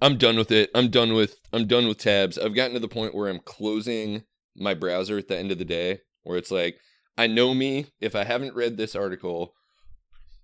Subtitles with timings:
[0.00, 0.70] I'm done with it.
[0.74, 2.38] I'm done with I'm done with tabs.
[2.38, 5.64] I've gotten to the point where I'm closing my browser at the end of the
[5.64, 6.78] day where it's like
[7.16, 9.54] I know me if I haven't read this article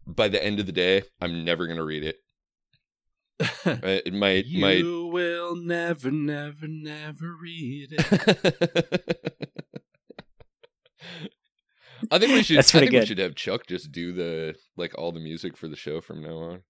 [0.07, 2.17] by the end of the day, I'm never going to read it.
[3.65, 9.23] Uh, it might you might will never, never, never read it.
[12.11, 14.97] I think we should That's I think we should have Chuck just do the like
[14.99, 16.63] all the music for the show from now on.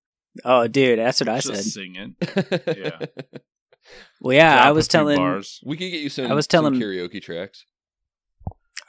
[0.45, 1.65] Oh, dude, that's what I Just said.
[1.65, 2.63] sing it.
[2.79, 3.07] Yeah.
[4.21, 5.61] Well, yeah, Drop I a was telling bars.
[5.65, 7.67] We could get you some, I was some telling- karaoke tracks.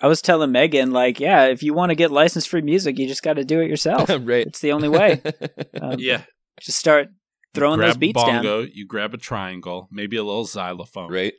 [0.02, 3.08] I was telling Megan like, yeah, if you want to get license free music, you
[3.08, 4.10] just got to do it yourself.
[4.22, 4.46] right.
[4.46, 5.22] It's the only way.
[5.82, 6.24] Um, Yeah.
[6.62, 7.08] Just start
[7.54, 8.44] throwing those beats a down.
[8.44, 11.34] bongo, You grab a triangle, maybe a little xylophone, right.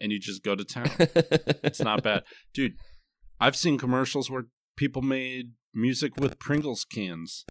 [0.00, 0.88] and you just go to town.
[0.98, 2.22] It's not bad,
[2.54, 2.74] dude.
[3.40, 4.44] I've seen commercials where
[4.76, 7.44] people made music with Pringles cans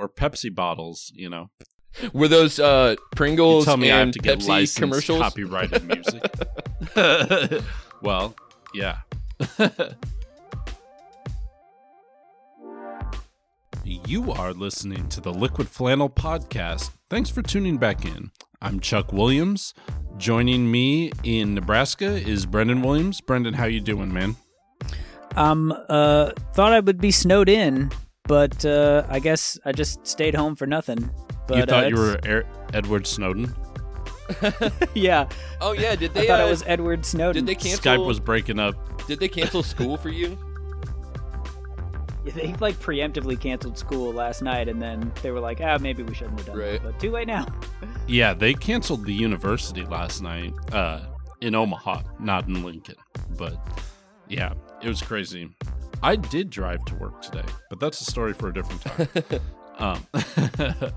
[0.00, 1.12] or Pepsi bottles.
[1.14, 1.50] You know,
[2.12, 5.20] Were those uh you Pringles tell me I have and to get Pepsi licensed commercials?
[5.20, 6.24] copyrighted music.
[8.02, 8.34] well,
[8.74, 8.98] yeah.
[13.84, 16.90] you are listening to the Liquid Flannel Podcast.
[17.08, 18.30] Thanks for tuning back in.
[18.62, 19.74] I'm Chuck Williams.
[20.16, 23.20] Joining me in Nebraska is Brendan Williams.
[23.20, 24.36] Brendan, how you doing, man?
[25.36, 27.90] Um, uh, thought I would be snowed in,
[28.24, 31.10] but uh, I guess I just stayed home for nothing.
[31.46, 33.54] But you thought uh, you were er- Edward Snowden.
[34.94, 35.28] yeah.
[35.60, 36.26] Oh yeah, did I they?
[36.28, 37.44] thought uh, it was Edward Snowden.
[37.44, 37.82] did they cancel?
[37.92, 39.06] Skype was breaking up.
[39.06, 40.38] Did they cancel school for you?
[42.22, 46.12] They like preemptively canceled school last night, and then they were like, "Ah, maybe we
[46.14, 46.74] shouldn't have done Right.
[46.74, 47.46] it." But too late now.
[48.06, 51.00] Yeah, they canceled the university last night uh,
[51.40, 52.96] in Omaha, not in Lincoln.
[53.38, 53.56] But
[54.28, 55.48] yeah, it was crazy.
[56.02, 59.40] I did drive to work today, but that's a story for a different time.
[59.78, 60.06] um,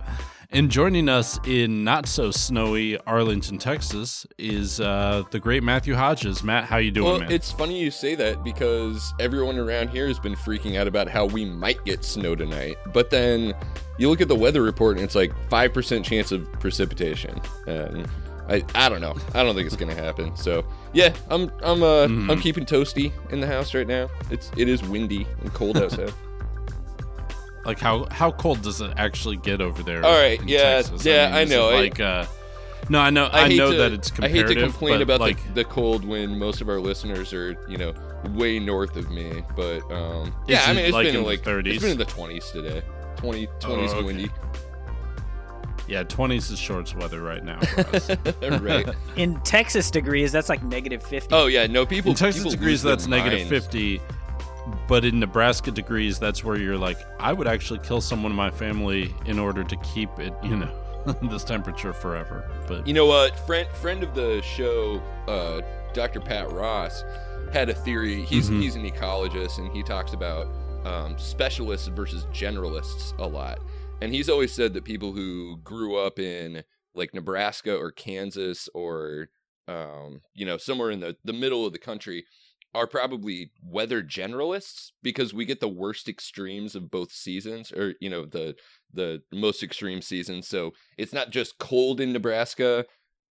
[0.52, 6.44] and joining us in not so snowy Arlington, Texas, is uh, the great Matthew Hodges.
[6.44, 7.32] Matt, how you doing, well, man?
[7.32, 11.26] it's funny you say that because everyone around here has been freaking out about how
[11.26, 12.78] we might get snow tonight.
[12.94, 13.54] But then
[14.00, 17.42] you look at the weather report and it's like five percent chance of precipitation.
[17.68, 18.08] And
[18.50, 19.16] I, I don't know.
[19.34, 20.36] I don't think it's gonna happen.
[20.36, 22.30] So yeah, I'm I'm uh Mhm.
[22.32, 24.10] I'm keeping toasty in the house right now.
[24.30, 26.14] It's it is windy and cold outside.
[27.66, 30.04] like how how cold does it actually get over there?
[30.06, 31.06] All right, yeah, Texas?
[31.06, 32.26] yeah, mean, I is it know, I- like, uh,
[32.90, 34.48] no, I know, I, hate know to- that it's I comparative.
[34.50, 37.78] hate to complain about like, the, the cold when most of our listeners are, you
[37.78, 37.94] know,
[38.32, 39.42] way north of me.
[39.56, 41.68] But um, yeah, I mean, it's like, been in like 30s?
[41.68, 42.82] it's been in the 20s today.
[43.16, 44.04] 20, 20s Oh, okay.
[44.04, 44.30] windy.
[45.88, 48.10] Yeah, 20s is shorts weather right now for us.
[48.62, 48.88] right.
[49.18, 51.36] In Texas degrees, that's like negative fifty.
[51.36, 52.12] Oh yeah, no people.
[52.12, 53.06] in Texas people degrees, lose that's
[53.50, 54.02] 50.
[54.88, 58.50] But in Nebraska degrees, that's where you're like, I would actually kill someone in my
[58.50, 60.72] family in order to keep it, you know,
[61.24, 62.50] this temperature forever.
[62.68, 63.38] But You know what?
[63.46, 65.62] Friend friend of the show, uh,
[65.94, 66.22] Dr.
[66.22, 67.04] Pat Ross,
[67.52, 68.24] had a theory.
[68.24, 68.62] He's Mhm.
[68.62, 70.48] he's an ecologist and he talks about
[70.86, 73.60] um, specialists versus generalists a lot.
[74.04, 79.30] And he's always said that people who grew up in like Nebraska or Kansas or
[79.70, 82.26] um, you know somewhere in the the middle of the country
[82.76, 88.10] are probably weather generalists because we get the worst extremes of both seasons or you
[88.10, 88.58] know the
[88.94, 90.50] the most extreme seasons.
[90.50, 92.86] So it's not just cold in Nebraska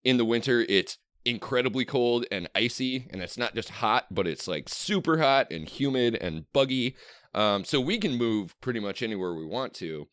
[0.03, 4.47] in the winter it's incredibly cold and icy and it's not just hot but it's
[4.47, 6.96] like super hot and humid and buggy.
[7.34, 10.07] Um, so we can move pretty much anywhere we want to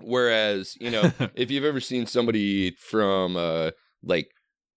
[0.00, 3.70] whereas you know if you've ever seen somebody from uh
[4.02, 4.30] like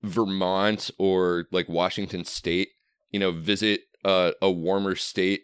[0.03, 2.69] Vermont or like Washington state
[3.11, 5.41] you know visit uh, a warmer state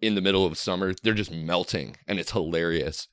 [0.00, 3.08] in the middle of summer they're just melting and it's hilarious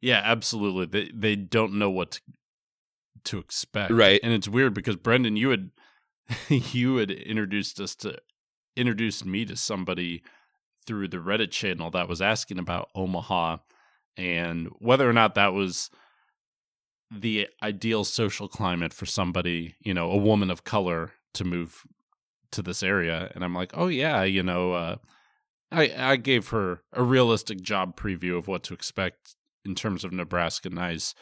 [0.00, 0.86] yeah, absolutely.
[0.86, 2.20] They they don't know what to,
[3.24, 3.92] to expect.
[3.92, 4.20] Right.
[4.22, 5.70] And it's weird because Brendan, you had
[6.48, 8.18] you had introduced us to
[8.76, 10.22] introduced me to somebody
[10.86, 13.56] through the Reddit channel that was asking about Omaha
[14.16, 15.90] and whether or not that was
[17.10, 21.82] the ideal social climate for somebody, you know, a woman of color to move
[22.50, 23.30] to this area.
[23.34, 24.96] And I'm like, oh yeah, you know, uh,
[25.70, 29.34] I I gave her a realistic job preview of what to expect
[29.64, 31.14] in terms of Nebraska nice.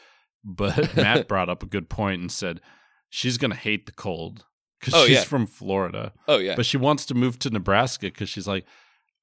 [0.43, 2.61] But Matt brought up a good point and said
[3.09, 4.45] she's gonna hate the cold
[4.79, 5.23] because Oh, she's yeah.
[5.23, 8.65] from Florida, oh yeah but she wants to move to Nebraska because she's like,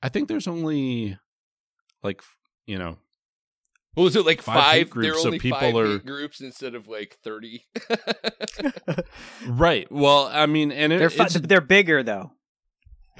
[0.03, 1.19] I think there's only
[2.03, 2.23] like
[2.67, 2.99] you know
[3.95, 4.73] What was it like Five five?
[4.75, 7.65] hate there groups, are so people five are- hate groups instead of like thirty.
[9.47, 9.91] right.
[9.91, 12.33] Well, I mean, and it, They're fi- it's they're bigger though.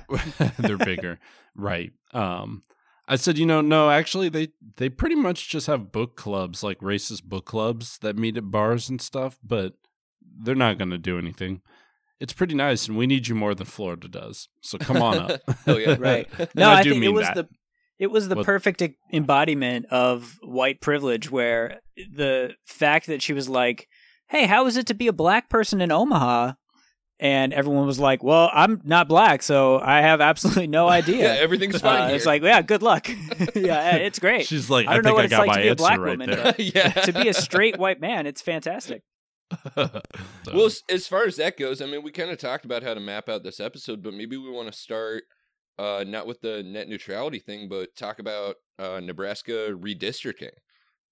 [0.59, 1.19] they're bigger,
[1.55, 1.93] right?
[2.13, 2.63] Um,
[3.09, 6.79] I said, you know, no, actually, they they pretty much just have book clubs, like
[6.81, 9.39] racist book clubs that meet at bars and stuff.
[9.43, 9.75] But
[10.43, 11.61] they're not going to do anything.
[12.21, 14.49] It's pretty nice, and we need you more than Florida does.
[14.63, 15.41] So come on up.
[15.67, 15.97] Hell yeah.
[15.99, 16.29] Right.
[16.55, 17.35] No, I I, do think it mean was that.
[17.35, 17.49] the
[17.99, 23.33] it was the Well- perfect e- embodiment of white privilege where the fact that she
[23.33, 23.89] was like,
[24.29, 26.55] "Hey, how is it to be a black person in Omaha?"
[27.21, 31.41] and everyone was like, "Well, I'm not black, so I have absolutely no yeah, idea."
[31.41, 32.03] everything's fine.
[32.03, 32.17] Uh, here.
[32.17, 33.09] it's like, yeah, good luck.
[33.55, 34.47] yeah, it's great.
[34.47, 35.99] She's like, I I, don't know think what I it's like to be a black
[36.01, 36.91] right woman, yeah.
[36.93, 39.03] to be a straight white man, it's fantastic.
[39.77, 39.91] So-
[40.47, 42.95] Well, as, as far as that goes, I mean, we kind of talked about how
[42.95, 45.25] to map out this episode, but maybe we want to start
[45.79, 50.53] uh, not with the net neutrality thing, but talk about uh, Nebraska redistricting.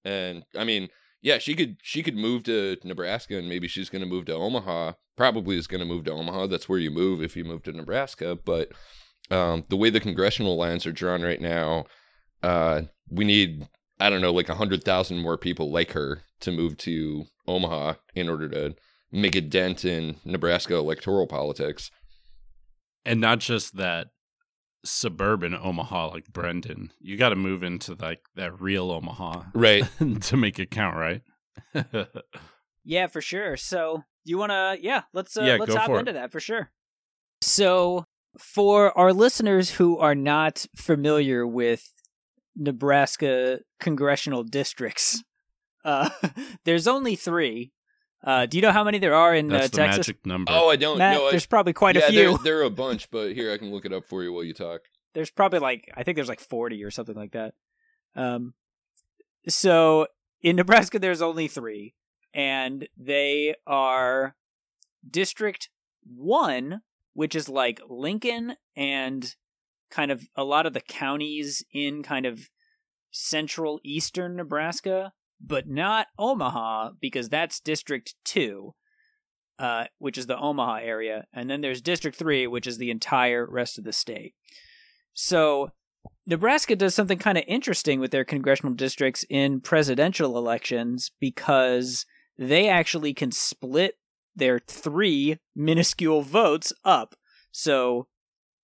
[0.05, 0.89] And I mean,
[1.23, 4.35] yeah, she could she could move to Nebraska, and maybe she's going to move to
[4.35, 4.93] Omaha.
[5.17, 6.47] Probably is going to move to Omaha.
[6.47, 8.39] That's where you move if you move to Nebraska.
[8.43, 8.73] But
[9.31, 11.85] um, the way the congressional lines are drawn right now,
[12.43, 13.69] uh, we need
[13.99, 17.95] I don't know like a hundred thousand more people like her to move to Omaha
[18.15, 18.75] in order to
[19.13, 21.91] make a dent in Nebraska electoral politics.
[23.05, 24.09] and not just that
[24.85, 26.93] suburban Omaha like Brendan.
[27.01, 29.85] You got to move into like that real Omaha Right.
[30.23, 31.23] to make it count, right?
[32.83, 33.57] Yeah, for sure.
[33.59, 34.79] So you want to?
[34.81, 36.01] Yeah, let's uh, Yeah, let's hop for it.
[36.01, 36.71] into that for sure.
[37.43, 38.07] So
[38.39, 41.91] for our listeners who are not familiar with
[42.57, 45.23] Nebraska congressional districts,
[45.85, 46.09] uh,
[46.65, 47.73] there's only three.
[48.23, 50.09] Uh, do you know how many there are in That's uh, the Texas?
[50.09, 50.53] magic number.
[50.55, 51.29] Oh, I don't Matt, know.
[51.29, 52.23] I- there's probably quite yeah, a few.
[52.23, 54.45] There, there are a bunch, but here I can look it up for you while
[54.45, 54.83] you talk.
[55.15, 57.55] there's probably like I think there's like 40 or something like that.
[58.15, 58.55] Um,
[59.49, 60.07] so
[60.43, 61.95] in Nebraska, there's only three,
[62.35, 64.37] and they are
[65.09, 65.71] District
[66.05, 66.83] One,
[67.15, 69.35] which is like Lincoln and
[69.91, 72.51] kind of a lot of the counties in kind of
[73.11, 75.13] central eastern Nebraska,
[75.45, 78.75] but not Omaha because that's District Two.
[79.59, 83.45] Uh, which is the Omaha area, and then there's District 3, which is the entire
[83.45, 84.33] rest of the state.
[85.13, 85.73] So
[86.27, 92.07] Nebraska does something kind of interesting with their congressional districts in presidential elections because
[92.39, 93.97] they actually can split
[94.35, 97.15] their three minuscule votes up.
[97.53, 98.07] So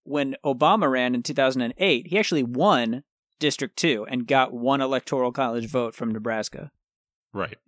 [0.05, 3.03] when Obama ran in 2008, he actually won
[3.39, 6.71] District 2 and got one electoral college vote from Nebraska.
[7.33, 7.59] Right.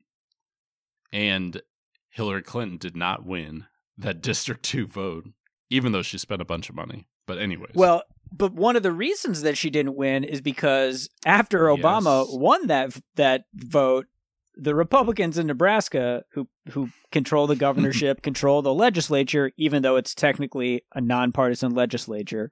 [1.13, 1.63] And
[2.11, 3.67] Hillary Clinton did not win
[3.97, 5.27] that District 2 vote,
[5.71, 7.07] even though she spent a bunch of money.
[7.27, 7.73] But, anyways.
[7.75, 12.25] Well, but one of the reasons that she didn't win is because after oh, Obama
[12.27, 12.37] Yes.
[12.37, 14.07] won that that vote,
[14.55, 20.15] the Republicans in Nebraska, who who control the governorship, control the legislature, even though it's
[20.15, 22.51] technically a nonpartisan legislature,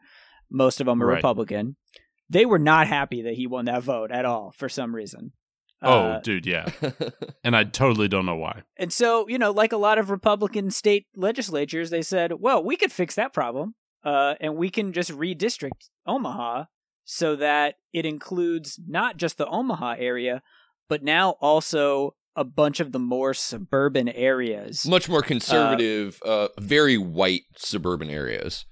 [0.50, 1.16] most of them are Right.
[1.16, 1.76] Republican.
[2.28, 5.32] They were not happy that he won that vote at all for some reason.
[5.82, 6.70] oh, Uh, dude, yeah.
[7.44, 8.62] And I totally don't know why.
[8.76, 12.76] and so, you know, like a lot of Republican state legislatures, they said, well, we
[12.76, 13.74] could fix that problem.
[14.04, 16.64] Uh, and we can just redistrict Omaha
[17.04, 20.42] so that it includes not just the Omaha area,
[20.88, 24.86] but now also a bunch of the more suburban areas.
[24.86, 28.64] Much more conservative, uh, very white suburban areas.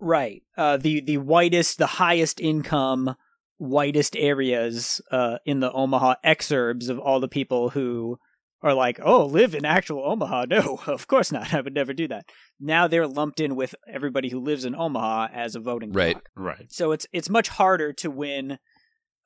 [0.00, 0.42] Right.
[0.56, 3.16] Uh, the the whitest, the highest income,
[3.58, 8.18] whitest areas uh, in the Omaha exurbs of all the people who
[8.62, 10.46] are like, oh, live in actual Omaha.
[10.50, 11.52] No, of course not.
[11.52, 12.24] I would never do that.
[12.58, 16.14] Now they're lumped in with everybody who lives in Omaha as a voting Right.
[16.14, 16.28] bloc.
[16.34, 16.72] Right.
[16.72, 18.58] So it's it's much harder to win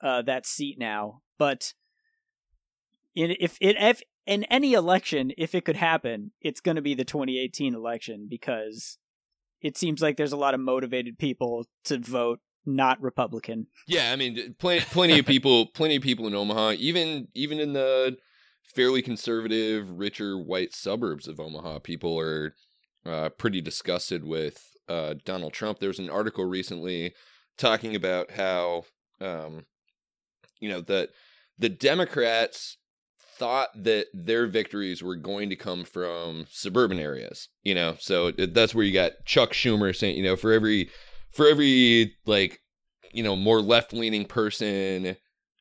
[0.02, 1.22] uh, that seat now.
[1.38, 1.72] But
[3.14, 6.94] in, if it if in any election, if it could happen, it's going to be
[6.94, 8.98] the 2018 election because
[9.62, 13.66] it seems like there's a lot of motivated people to vote not Republican.
[13.86, 17.72] Yeah, I mean, plenty, plenty of people, plenty of people in Omaha, even even in
[17.72, 18.16] the
[18.62, 22.54] fairly conservative, richer white suburbs of Omaha, people are
[23.06, 25.78] uh, pretty disgusted with uh, Donald Trump.
[25.78, 27.14] There was an article recently
[27.56, 28.84] talking about how,
[29.20, 29.64] um,
[30.60, 31.10] you know, that
[31.58, 32.76] the Democrats
[33.38, 37.49] thought that their victories were going to come from suburban areas.
[37.62, 40.90] You know, so that's where you got Chuck Schumer saying, you know, for every
[41.33, 42.61] for every like
[43.12, 45.16] you know more left leaning person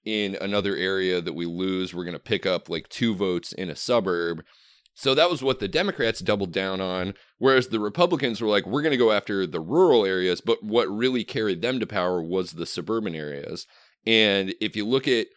[0.05, 3.69] in another area that we lose we're going to pick up like two votes in
[3.69, 4.43] a suburb
[4.93, 8.81] so that was what the democrats doubled down on whereas the republicans were like we're
[8.81, 12.53] going to go after the rural areas but what really carried them to power was
[12.53, 13.67] the suburban areas
[14.05, 15.27] and if you look at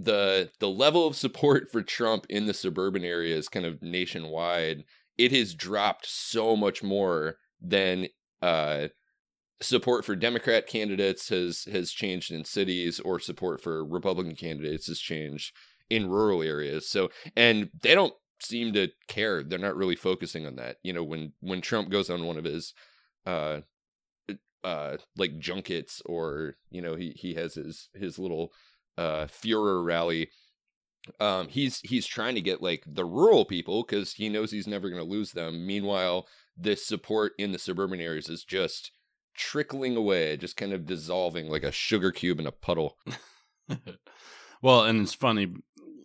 [0.00, 4.84] the the level of support for trump in the suburban areas kind of nationwide
[5.16, 8.06] it has dropped so much more than
[8.42, 8.86] uh
[9.60, 15.00] support for Democrat candidates has has changed in cities, or support for Republican candidates has
[15.00, 15.52] changed
[15.90, 16.88] in rural areas.
[16.88, 18.14] So, and they don't.
[18.40, 19.42] seem to care.
[19.42, 20.76] They're not really focusing on that.
[20.84, 22.72] You know, when when Trump goes on one of his
[23.26, 23.62] uh
[24.62, 28.52] uh like junkets or you know he he has his his little
[28.98, 30.28] uh Führer rally
[31.20, 34.90] um he's he's trying to get like the rural people cuz he knows he's never
[34.90, 35.66] going to lose them.
[35.66, 36.26] Meanwhile
[36.56, 38.90] this support in the suburban areas is just
[39.34, 42.98] trickling away just kind of dissolving like a sugar cube in a puddle.
[44.60, 45.54] Well and it's funny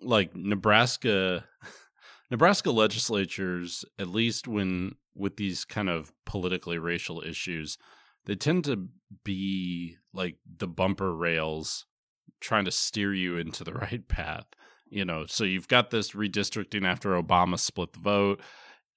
[0.01, 1.45] like Nebraska
[2.31, 7.77] Nebraska legislatures at least when with these kind of politically racial issues
[8.25, 8.89] they tend to
[9.23, 11.85] be like the bumper rails
[12.39, 14.45] trying to steer you into the right path
[14.93, 15.25] you know?
[15.25, 18.41] So you've got this redistricting after obama split the vote.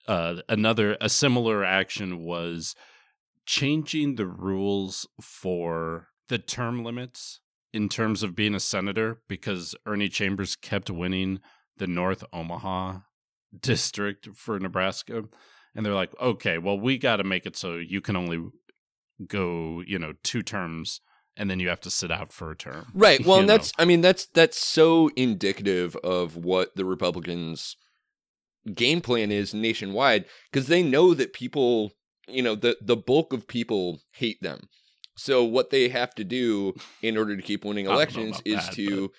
[0.06, 2.76] Uh, another a similar action was
[3.46, 7.40] changing the rules for the term limits
[7.72, 11.40] in terms of being a senator because ernie chambers kept winning
[11.78, 12.98] the north omaha
[13.60, 15.24] district for nebraska.
[15.74, 18.50] And they're like okay well we got to make it so you can only
[19.26, 21.00] go, you know, two terms
[21.36, 22.86] and then you have to sit out for a term.
[22.94, 23.24] Right.
[23.24, 23.54] Well, and know?
[23.54, 27.76] that's I mean that's that's so indicative of what the Republicans
[28.74, 31.92] game plan is nationwide because they know that people,
[32.26, 34.68] you know, the the bulk of people hate them.
[35.16, 39.12] So what they have to do in order to keep winning elections is that, to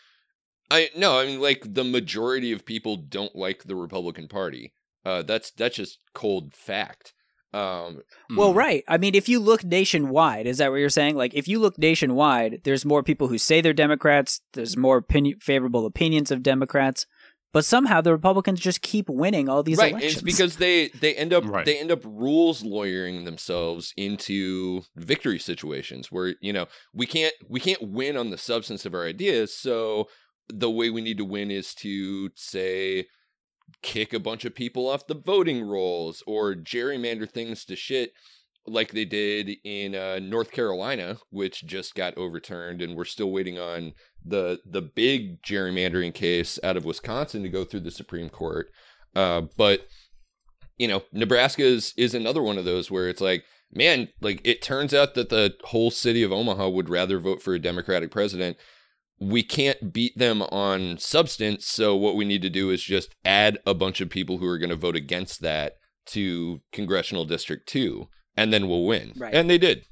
[0.69, 4.73] I no, I mean like the majority of people don't like the Republican Party.
[5.05, 7.13] Uh that's that's just cold fact.
[7.53, 8.01] Um,
[8.35, 8.55] well, Mm.
[8.55, 8.83] right.
[8.87, 11.15] I mean, if you look nationwide, is that what you're saying?
[11.15, 14.41] Like, if you look nationwide, there's more people who say they're Democrats.
[14.53, 17.05] There's more opinion- favorable opinions of Democrats,
[17.53, 20.13] but somehow the Republicans just keep winning all these right, elections.
[20.15, 21.65] it's because they they end up Right.
[21.65, 27.59] they end up rules lawyering themselves into victory situations where you know we can't we
[27.61, 29.55] can't win on the substance of our ideas.
[29.55, 30.09] So
[30.49, 33.07] the way we need to win is to say
[33.81, 38.13] kick a bunch of people off the voting rolls or gerrymander things to shit
[38.67, 43.57] like they did in uh, North Carolina, which just got overturned, and we're still waiting
[43.57, 43.93] on
[44.23, 48.69] the the big gerrymandering case out of Wisconsin to go through the Supreme Court.
[49.15, 49.87] Uh, but
[50.77, 54.61] you know, Nebraska is is another one of those where it's like, man, like it
[54.61, 58.57] turns out that the whole city of Omaha would rather vote for a Democratic president.
[59.19, 63.57] We can't beat them on substance, so what we need to do is just add
[63.65, 65.73] a bunch of people who are going to vote against that
[66.07, 68.07] to congressional district 2
[68.37, 69.13] and then we'll win.
[69.17, 69.33] Right.
[69.33, 69.85] And they did.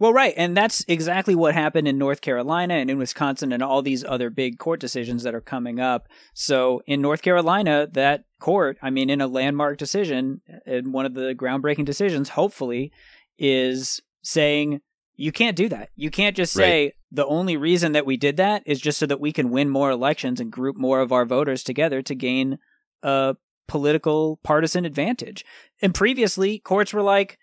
[0.00, 3.80] Well, right, and that's exactly what happened in North Carolina and in Wisconsin and all
[3.80, 6.08] these other big court decisions that are coming up.
[6.34, 11.14] So in North Carolina, that court, I mean, in a landmark decision, in one of
[11.14, 12.90] the groundbreaking decisions, hopefully,
[13.38, 14.80] is saying
[15.16, 15.90] you can't do that.
[15.94, 19.20] You can't just say the only reason that we did that is just so that
[19.20, 22.58] we can win more elections and group more of our voters together to gain
[23.02, 23.36] a
[23.68, 25.44] political partisan advantage.
[25.80, 27.38] And previously, courts were like,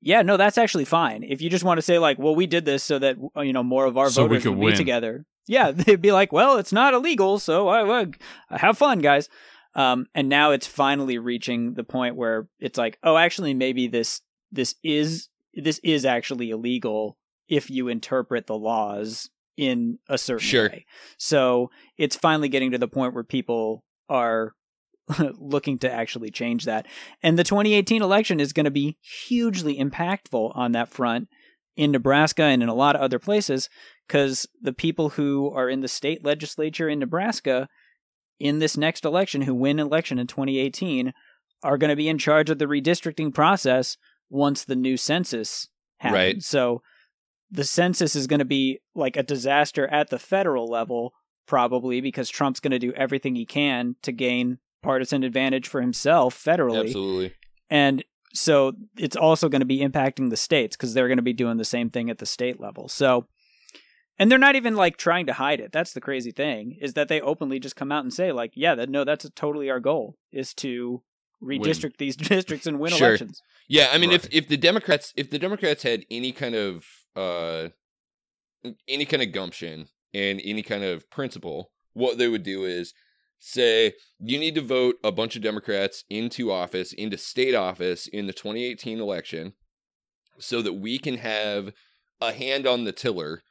[0.00, 1.22] yeah, no, that's actually fine.
[1.22, 3.64] If you just want to say like, well, we did this so that you know
[3.64, 5.24] more of our So voters could be together.
[5.46, 8.06] Yeah, they'd be like, well, it's not illegal, so I,
[8.50, 9.28] I have fun, guys.
[9.74, 14.20] Um, and now it's finally reaching the point where it's like, oh, actually, maybe this
[14.50, 17.16] this is this is actually illegal
[17.48, 20.68] if you interpret the laws in a certain Sure.
[20.68, 20.86] way.
[21.16, 24.54] So it's finally getting to the point where people are
[25.38, 26.86] looking to actually change that.
[27.22, 31.28] And the 2018 election is going to be hugely impactful on that front
[31.76, 33.68] in Nebraska and in a lot of other places
[34.06, 37.68] because the people who are in the state legislature in Nebraska
[38.38, 41.12] in this next election who win election in 2018
[41.62, 43.96] are going to be in charge of the redistricting process
[44.30, 45.68] once the new census
[45.98, 46.14] happens.
[46.14, 46.42] Right.
[46.42, 46.82] So
[47.50, 51.12] the census is going to be like a disaster at the federal level
[51.46, 56.40] probably because Trump's going to do everything he can to gain partisan advantage for himself
[56.42, 56.84] federally.
[56.84, 57.34] Absolutely.
[57.70, 58.04] And
[58.34, 61.56] so it's also going to be impacting the states because they're going to be doing
[61.56, 62.86] the same thing at the state level.
[62.88, 63.26] So,
[64.18, 65.72] and they're not even like trying to hide it.
[65.72, 68.74] That's the crazy thing is that they openly just come out and say like, yeah,
[68.74, 71.02] that no, that's totally our goal is to
[71.42, 73.08] redistrict these districts and win Sure.
[73.08, 73.42] elections.
[73.68, 76.84] Yeah, I mean, if if the Democrats if the Democrats had any kind of
[77.16, 77.68] uh
[78.88, 82.92] any kind of gumption and any kind of principle, what they would do is
[83.38, 88.26] say you need to vote a bunch of Democrats into office, into state office in
[88.26, 89.52] the 2018 election,
[90.38, 91.72] so that we can have
[92.20, 93.42] a hand on the tiller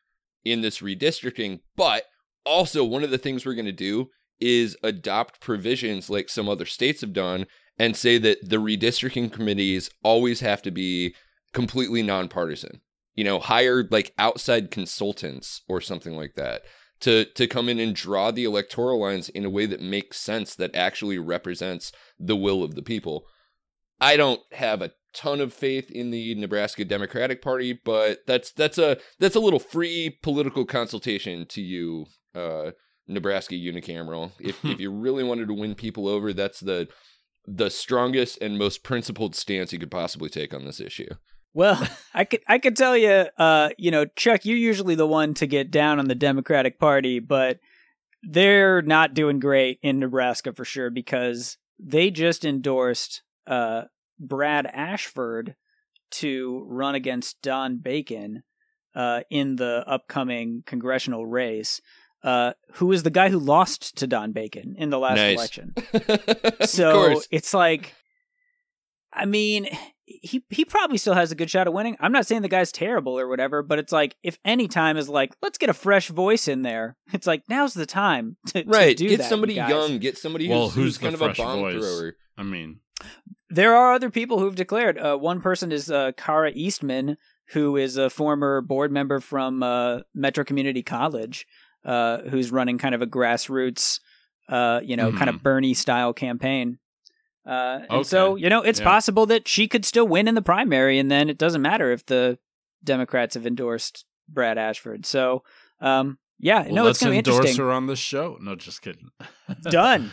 [0.43, 1.59] in this redistricting.
[1.77, 2.03] But
[2.45, 6.65] also, one of the things we're going to do is adopt provisions like some other
[6.65, 7.45] states have done
[7.79, 11.15] and say that the redistricting committees always have to be
[11.53, 12.81] completely nonpartisan.
[13.15, 16.61] You know, hire like outside consultants or something like that.
[17.01, 20.55] to to come in and draw the electoral lines in a way that makes sense
[20.55, 23.25] that actually represents the will of the people.
[23.99, 28.77] I don't have a ton of faith in the Nebraska Democratic Party, but that's that's
[28.77, 32.05] a that's a little free political consultation to you,
[32.35, 32.71] uh,
[33.07, 34.31] Nebraska unicameral.
[34.39, 36.87] If if you really wanted to win people over, that's the
[37.47, 41.09] the strongest and most principled stance you could possibly take on this issue.
[41.53, 45.33] Well, I could I could tell you, uh, you know, Chuck, you're usually the one
[45.35, 47.59] to get down on the Democratic Party, but
[48.21, 53.83] they're not doing great in Nebraska for sure because they just endorsed uh,
[54.19, 55.55] Brad Ashford
[56.09, 58.43] to run against Don Bacon
[58.95, 61.81] uh, in the upcoming congressional race.
[62.23, 65.35] Uh, who is the guy who lost to Don Bacon in the last Nice.
[65.37, 65.73] election?
[66.65, 67.27] So course.
[67.31, 67.93] it's like,
[69.13, 69.67] I mean,
[70.05, 71.95] he he probably still has a good shot of winning.
[71.99, 75.07] I'm not saying the guy's terrible or whatever, but it's like if any time is
[75.09, 76.97] like, let's get a fresh voice in there.
[77.13, 80.17] It's like now's the time to, to right, do get that, somebody you young, get
[80.17, 81.75] somebody who's, Well, who's, who's kind of a bomb voice?
[81.83, 82.15] thrower.
[82.37, 82.79] I mean,
[83.49, 84.97] There are other people who've declared.
[84.97, 87.17] Uh, one person is uh, Kara Eastman,
[87.51, 91.45] who is a former board member from uh, Metro Community College,
[91.85, 93.99] uh, who's running kind of a grassroots,
[94.49, 96.79] uh, you know, kind of Bernie style campaign.
[97.45, 98.85] Uh, and so, you know, it's Yeah.
[98.85, 102.05] possible that she could still win in the primary, and then it doesn't matter if
[102.05, 102.37] the
[102.83, 105.05] Democrats have endorsed Brad Ashford.
[105.05, 105.43] So,
[105.79, 107.65] um, yeah, well, no, let's it's going to be endorse interesting.
[107.65, 108.37] her on this show.
[108.41, 109.09] No, just kidding.
[109.63, 110.11] Done.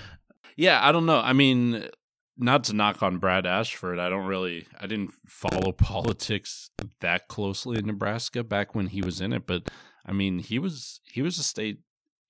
[0.57, 1.19] Yeah, I don't know.
[1.19, 1.89] I mean,
[2.39, 3.99] not to knock on Brad Ashford.
[3.99, 4.67] I don't really.
[4.81, 9.69] I didn't follow politics that closely in Nebraska back when he was in it, but
[10.07, 11.79] I mean, he was he was a state.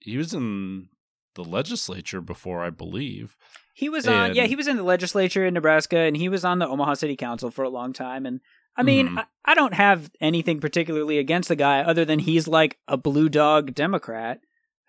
[0.01, 0.89] He was in
[1.35, 3.37] the legislature before, I believe.
[3.75, 6.61] He was on, yeah, he was in the legislature in Nebraska, and he was on
[6.61, 8.25] the Omaha City Council for a long time.
[8.27, 8.41] And
[8.77, 9.19] I mean, Mhm.
[9.19, 13.29] I, I don't have anything particularly against the guy, other than he's like a blue
[13.29, 14.41] dog Democrat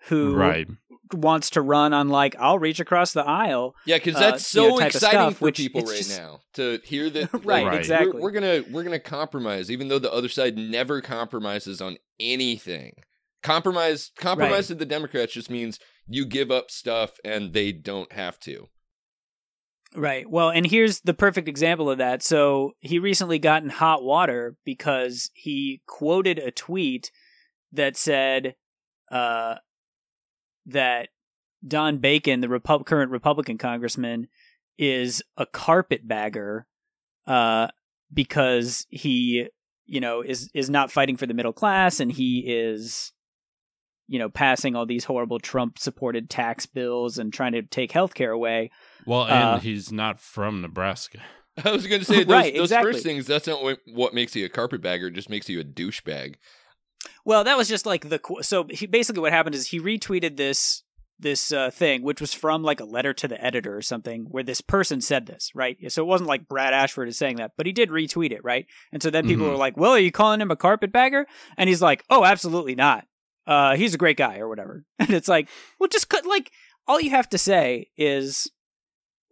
[0.08, 0.68] who Right.
[1.12, 3.74] Wants to run on like I'll reach across the aisle.
[3.84, 6.40] Yeah, because uh, that's you know, so exciting stuff, for which people right just- now
[6.54, 7.32] to hear that.
[7.34, 7.78] like, Right, Right.
[7.78, 8.12] exactly.
[8.14, 12.94] We're, we're gonna we're gonna compromise, even though the other side never compromises on anything.
[13.42, 18.38] Compromise compromise to the Democrats just means you give up stuff and they don't have
[18.40, 18.68] to.
[19.94, 20.28] Right.
[20.28, 22.22] Well, and here's the perfect example of that.
[22.22, 27.10] So he recently got in hot water because he quoted a tweet
[27.72, 28.56] that said
[29.10, 29.56] uh,
[30.66, 31.08] that
[31.66, 34.28] Don Bacon, the Repu- current Republican congressman,
[34.78, 36.66] is a carpetbagger
[37.26, 37.68] uh,
[38.12, 39.48] because he,
[39.86, 43.12] you know, is is not fighting for the middle class, and he is,
[44.06, 48.32] you know, passing all these horrible Trump-supported tax bills and trying to take health care
[48.32, 48.70] away.
[49.06, 51.18] Well, and Uh, he's not from Nebraska.
[51.64, 52.92] I was gonna say those, Right, those exactly.
[52.92, 53.26] first things.
[53.26, 55.06] That's not what, what makes you a carpetbagger.
[55.08, 56.34] It just makes you a douchebag.
[57.24, 60.82] Well, that was just like the so he basically what happened is he retweeted this
[61.18, 64.42] this uh, thing which was from like a letter to the editor or something where
[64.42, 65.78] this person said this right?
[65.90, 68.66] So it wasn't like Brad Ashford is saying that but he did retweet it right?
[68.92, 69.50] And so then people Mhm.
[69.50, 71.26] were like well are you calling him a carpetbagger?
[71.56, 73.06] And he's like oh absolutely not.
[73.46, 74.84] Uh he's a great guy or whatever.
[74.98, 75.48] And it's like
[75.80, 76.50] well just cut like
[76.86, 78.46] all you have to say is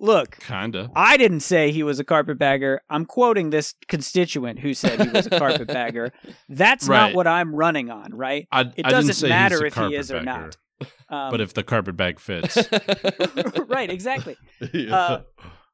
[0.00, 0.90] look Kinda.
[0.94, 2.80] I didn't say he was a carpetbagger.
[2.90, 6.12] I'm quoting this constituent who said he was a carpetbagger.
[6.48, 8.46] That's not what I'm running on, right?
[8.52, 10.57] I, It I didn't doesn't say matter he's a if he is or not.
[11.09, 12.57] Um, But if the carpetbag fits,
[13.68, 14.37] right, exactly.
[14.90, 15.20] Uh,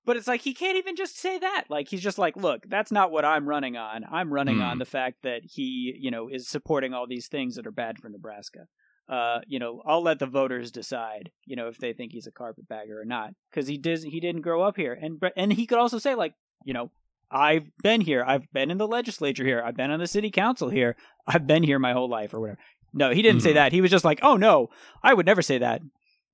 [0.07, 1.65] But it's like he can't even just say that.
[1.69, 4.05] Like he's just like, look, that's not what I'm running on.
[4.11, 4.63] I'm running Hmm.
[4.63, 7.99] on the fact that he, you know, is supporting all these things that are bad
[7.99, 8.61] for Nebraska.
[9.11, 12.31] Uh, you know, I'll let the voters decide, you know, if they think he's a
[12.31, 15.79] carpetbagger or not, because he did he didn't grow up here, and and he could
[15.79, 16.93] also say like, you know,
[17.31, 20.69] I've been here, I've been in the legislature here, I've been on the city council
[20.69, 20.95] here,
[21.27, 22.61] I've been here my whole life or whatever.
[22.93, 23.55] No, he didn't say Mhm.
[23.55, 23.73] that.
[23.73, 24.69] He was just like, oh no,
[25.03, 25.83] I would never say that.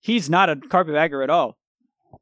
[0.00, 1.56] He's not a carpetbagger at all.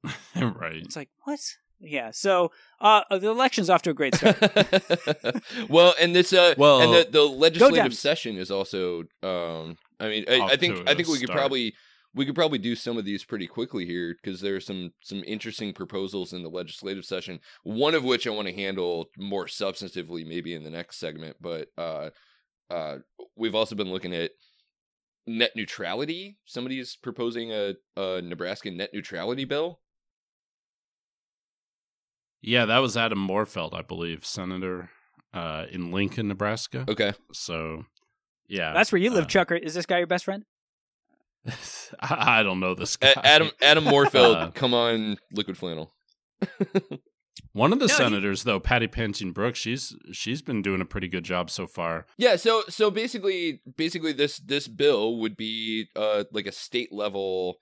[0.36, 0.76] right.
[0.76, 1.40] It's like what?
[1.80, 2.10] Yeah.
[2.12, 4.36] So uh, the election's off to a great start.
[5.68, 9.04] well, and this uh, Well, and the, the legislative session is also.
[9.22, 11.38] Um, I mean, I, I think I think we could start.
[11.38, 11.74] probably
[12.14, 15.22] we could probably do some of these pretty quickly here because there are some some
[15.26, 17.40] interesting proposals in the legislative session.
[17.62, 21.37] One of which I want to handle more substantively, maybe in the next segment.
[21.40, 22.11] But uh,
[22.70, 22.98] uh,
[23.37, 24.30] we've also been looking at
[25.26, 26.38] net neutrality.
[26.44, 29.80] Somebody's proposing a, a Nebraska net neutrality bill.
[32.42, 34.90] Yeah, that was Adam Morfeld, I believe, senator
[35.33, 36.85] uh, in Lincoln, Nebraska.
[36.87, 37.14] Okay.
[37.33, 37.87] So,
[38.48, 39.54] yeah, That's where you live, uh, Chucker.
[39.57, 40.44] Is this guy your best friend?
[42.00, 43.12] I I don't know this guy.
[43.22, 45.92] Adam Adam Morfeld, Uh, come on, liquid flannel.
[47.52, 50.85] One of the No, he- senators, though, Patty Pansing Brooks, she's she's been doing a
[50.85, 52.07] pretty good job so far.
[52.16, 57.57] Yeah, so so basically basically this this bill would be uh like a state level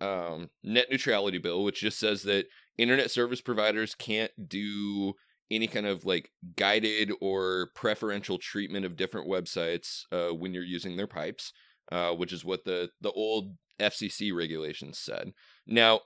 [0.00, 5.14] um net neutrality bill which just says that internet service providers can't do
[5.50, 10.96] any kind of like guided or preferential treatment of different websites uh when you're using
[10.96, 11.52] their pipes
[11.90, 15.32] uh which is what the the old FCC regulations said.
[15.66, 16.00] Now,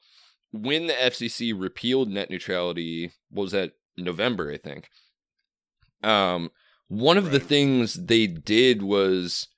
[0.53, 4.89] when the FCC repealed net neutrality, what was that November, I think.
[6.03, 6.51] Um
[6.89, 9.49] one of the things they did was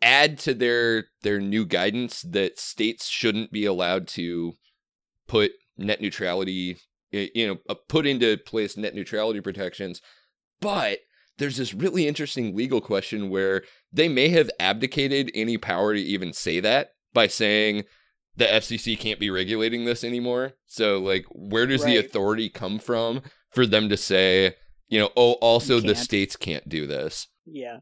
[0.00, 4.54] add to their their new guidance that states shouldn't be allowed to
[5.26, 6.78] put net neutrality
[7.34, 10.00] you know uh, put into place net neutrality protections
[10.60, 10.98] but
[11.38, 16.32] there's this really interesting legal question where they may have abdicated any power to even
[16.32, 17.84] say that by saying
[18.36, 20.52] the FCC can't be regulating this anymore.
[20.66, 24.54] So like where does the authority come from for them to say,
[24.88, 27.28] you know, oh also the states can't do this?
[27.46, 27.78] Yeah.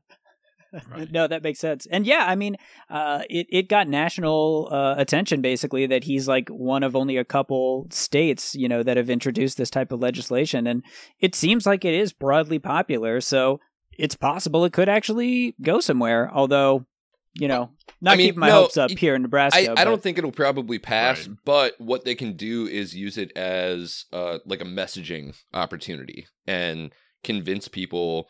[0.90, 1.10] Right.
[1.12, 1.86] No, that makes sense.
[1.90, 2.56] And yeah, I mean,
[2.88, 7.24] uh, it it got national uh, attention basically that he's like one of only a
[7.24, 10.82] couple states, you know, that have introduced this type of legislation, and
[11.20, 13.20] it seems like it is broadly popular.
[13.20, 13.60] So
[13.98, 16.30] it's possible it could actually go somewhere.
[16.32, 16.86] Although,
[17.34, 19.58] you know, not I mean, keeping my no, hopes up it- here in Nebraska.
[19.58, 21.36] I, I but- don't think it'll probably pass, Right.
[21.44, 26.92] but what they can do is use it as uh, like a messaging opportunity and
[27.22, 28.28] convince people.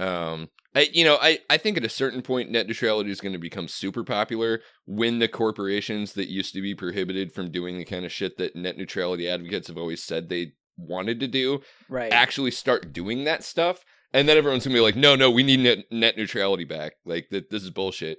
[0.00, 3.32] Um, I, you know, I, I think at a certain point, net neutrality is going
[3.32, 7.84] to become super popular when the corporations that used to be prohibited from doing the
[7.84, 12.12] kind of shit that net neutrality advocates have always said they wanted to do right.
[12.12, 13.84] actually start doing that stuff.
[14.12, 16.94] And then everyone's gonna be like, no, no, we need net, net neutrality back.
[17.04, 18.18] Like that, this is bullshit.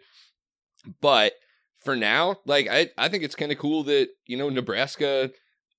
[1.01, 1.33] But
[1.79, 5.31] for now, like I, I think it's kind of cool that you know Nebraska,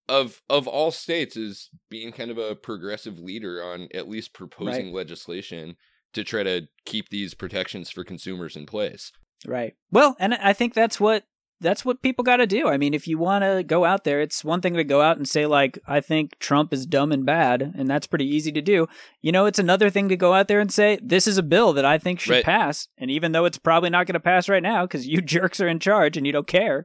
[0.09, 4.93] of of all states, is being kind of a progressive leader on at least proposing
[4.93, 5.77] legislation
[6.14, 9.12] to try to keep these protections for consumers in place.
[9.46, 9.75] Right.
[9.90, 11.25] Well, and I think that's what
[11.61, 12.66] that's what people got to do.
[12.68, 15.16] I mean, if you want to go out there, it's one thing to go out
[15.16, 18.61] and say like, "I think Trump is dumb and bad," and that's pretty easy to
[18.61, 18.88] do.
[19.20, 21.72] You know, it's another thing to go out there and say, "This is a bill
[21.75, 22.44] that I think should Right.
[22.44, 25.61] pass," and even though it's probably not going to pass right now because you jerks
[25.61, 26.85] are in charge and you don't care,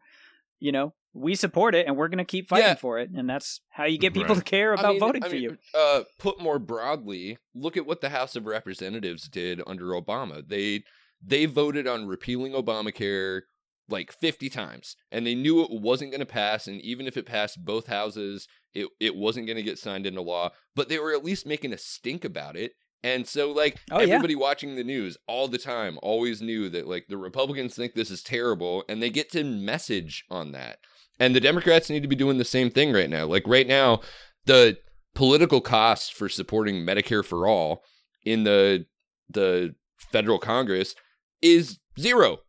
[0.60, 2.76] you know, we support it and we're going to keep fighting Yeah.
[2.76, 4.46] for it, and that's how you get people Right.
[4.46, 5.58] to care about I mean- voting I for mean, you.
[5.74, 10.48] Uh, put more broadly, look at what the House of Representatives did under Obama.
[10.48, 10.84] They
[11.26, 13.42] they voted on repealing Obamacare
[13.90, 16.68] like 50 times, and they knew it wasn't going to pass.
[16.68, 20.22] And even if it passed both houses, it it wasn't going to get signed into
[20.22, 20.52] law.
[20.76, 22.74] But they were at least making a stink about it.
[23.04, 24.16] And so, like Oh, yeah.
[24.16, 28.12] everybody watching the news all the time always knew that like the Republicans think this
[28.12, 30.80] is terrible, and they get to message on that.
[31.20, 33.26] And the Democrats need to be doing the same thing right now.
[33.26, 34.02] Like right now,
[34.46, 34.78] the
[35.16, 37.84] political cost for supporting Medicare for all
[38.24, 38.86] in the
[39.30, 40.96] the federal Congress
[41.42, 42.40] is zero.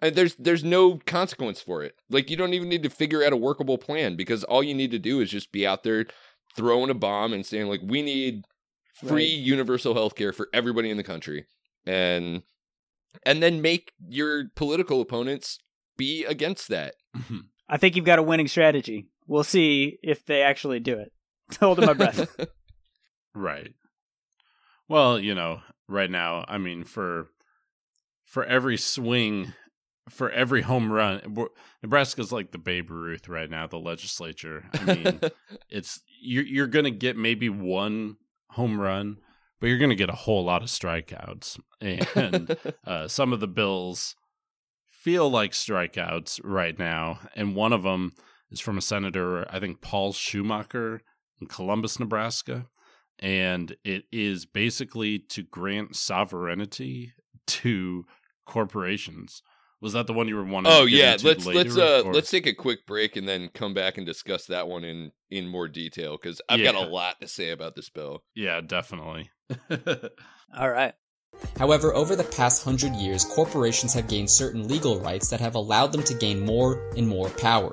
[0.00, 1.94] And there's there's no consequence for it.
[2.10, 4.90] Like you don't even need to figure out a workable plan because all you need
[4.92, 6.06] to do is just be out there
[6.56, 8.44] throwing a bomb and saying like we need
[8.94, 9.28] free Right.
[9.28, 11.46] universal health care for everybody in the country.
[11.86, 12.42] And
[13.24, 15.58] and then make your political opponents
[15.96, 16.94] be against that.
[17.16, 17.38] Mm-hmm.
[17.72, 19.06] I think you've got a winning strategy.
[19.26, 21.10] We'll see if they actually do it.
[21.58, 22.36] Holding my breath.
[23.34, 23.72] Right.
[24.90, 27.28] Well, you know, right now, I mean, for
[28.26, 29.54] for every swing,
[30.10, 31.48] for every home run, we're-
[31.82, 33.66] Nebraska's like the Babe Ruth right now.
[33.66, 34.66] The legislature.
[34.74, 35.20] I mean,
[35.70, 38.16] it's you're you're gonna get maybe one
[38.50, 39.16] home run,
[39.60, 42.54] but you're gonna get a whole lot of strikeouts, and
[42.86, 44.14] uh, some of the bills
[45.02, 48.12] feel like strikeouts right now, and one of them
[48.50, 51.02] is from a senator, I think Paul Schumacher
[51.40, 52.66] in Columbus, Nebraska,
[53.18, 57.12] and it is basically to grant sovereignty
[57.46, 58.04] to
[58.46, 59.42] corporations.
[59.80, 60.72] Was that the one you were wanting?
[60.72, 63.26] Oh to yeah, into let's later, let's uh or- let's take a quick break and
[63.26, 66.80] then come back and discuss that one in in more detail because I've got a
[66.80, 68.22] lot to say about this bill.
[68.36, 69.30] yeah, definitely.
[70.56, 70.94] All right.
[71.58, 75.92] However, over the past hundred years, corporations have gained certain legal rights that have allowed
[75.92, 77.72] them to gain more and more power.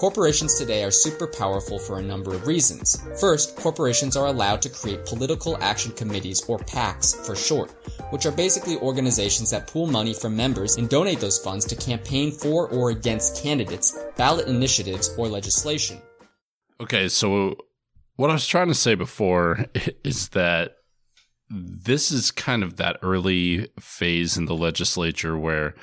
[0.00, 3.02] Corporations today are super powerful for a number of reasons.
[3.20, 7.70] First, corporations are allowed to create political action committees, or PACs for short,
[8.10, 12.32] which are basically organizations that pool money from members and donate those funds to campaign
[12.32, 16.00] for or against candidates, ballot initiatives, or legislation.
[16.80, 17.56] Okay, so
[18.16, 19.66] what I was trying to say before
[20.02, 20.76] is that
[21.50, 25.74] this is kind of that early phase in the legislature where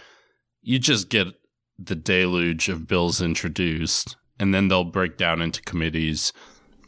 [0.61, 1.27] you just get
[1.77, 6.31] the deluge of bills introduced and then they'll break down into committees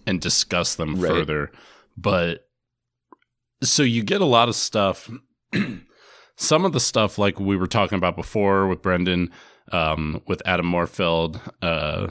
[0.08, 1.10] and discuss them Right.
[1.10, 1.52] further.
[1.98, 2.48] But
[3.62, 5.10] so you get a lot of stuff.
[6.38, 9.30] Some of the stuff, like we were talking about before with Brendan,
[9.74, 12.08] um, with Adam Morfeld, uh,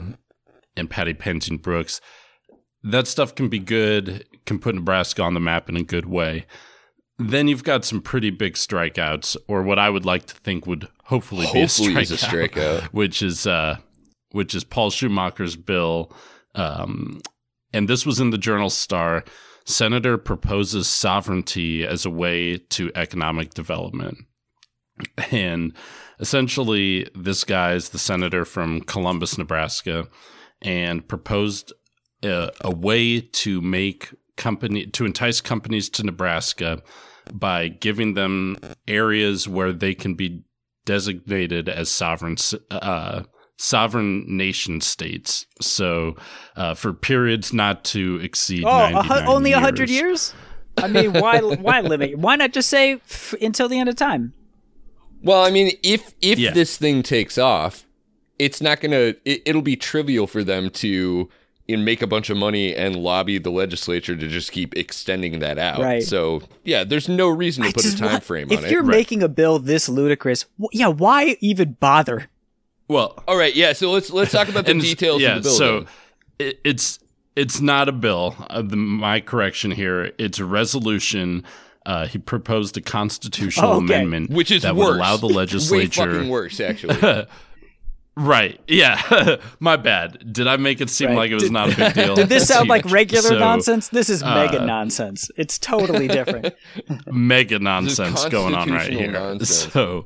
[0.77, 1.99] and Patty Pansing Brooks,
[2.83, 6.45] that stuff can be good, can put Nebraska on the map in a good way.
[7.17, 10.87] Then you've got some pretty big strikeouts, or what I would like to think would
[11.05, 12.83] hopefully, Hopefully, be a he's a strikeout, strikeout.
[12.93, 13.77] which is uh,
[14.31, 16.13] which is Paul Schumacher's bill,
[16.55, 17.21] um,
[17.73, 19.23] and this was in the Journal Star.
[19.65, 24.19] Senator proposes sovereignty as a way to economic development,
[25.29, 25.73] and
[26.19, 30.07] essentially, this guy is the senator from Columbus, Nebraska,
[30.61, 31.73] and proposed
[32.23, 36.81] a, a way to make company to entice companies to Nebraska
[37.31, 40.43] by giving them areas where they can be
[40.85, 42.37] designated as sovereign
[42.71, 43.21] uh,
[43.57, 45.45] sovereign nation states.
[45.61, 46.15] So
[46.55, 49.99] uh, for periods not to exceed Oh, a hu- only a hundred years.
[50.01, 50.33] years?
[50.77, 52.17] I mean, why why limit?
[52.17, 54.33] Why not just say f- until the end of time?
[55.21, 56.51] Well, I mean, if if Yeah.
[56.53, 57.85] this thing takes off,
[58.39, 59.13] it's not gonna.
[59.25, 61.29] It, it'll be trivial for them to
[61.69, 65.39] you know, make a bunch of money and lobby the legislature to just keep extending
[65.39, 65.79] that out.
[65.79, 66.03] Right.
[66.03, 68.63] So yeah, there's no reason to I put a just time want- frame if on
[68.63, 68.67] it.
[68.67, 68.97] If you're Right.
[68.97, 72.27] making a bill this ludicrous, wh- yeah, why even bother?
[72.87, 73.73] Well, All right, yeah.
[73.73, 75.55] So let's let's talk about the and details yeah, of the bill.
[75.57, 75.87] so then.
[76.39, 76.99] it, it's
[77.35, 78.35] it's not a bill.
[78.49, 81.43] Uh, the, my correction here, it's a resolution.
[81.85, 83.83] Uh, he proposed a constitutional Oh, okay.
[83.95, 84.87] amendment, which is that worse.
[84.89, 86.13] would allow the legislature, Way legislature.
[86.13, 87.25] fucking worse, actually.
[88.19, 88.59] right?
[88.67, 90.31] Yeah, my bad.
[90.33, 91.17] Did I make it seem Right.
[91.17, 92.15] like it was Did- not a big deal?
[92.21, 93.87] Did this sound like regular So, nonsense?
[93.89, 95.29] This is mega uh, nonsense.
[95.37, 96.53] It's totally different.
[97.07, 99.11] mega nonsense going on right here.
[99.11, 99.71] nonsense.
[99.73, 100.05] So,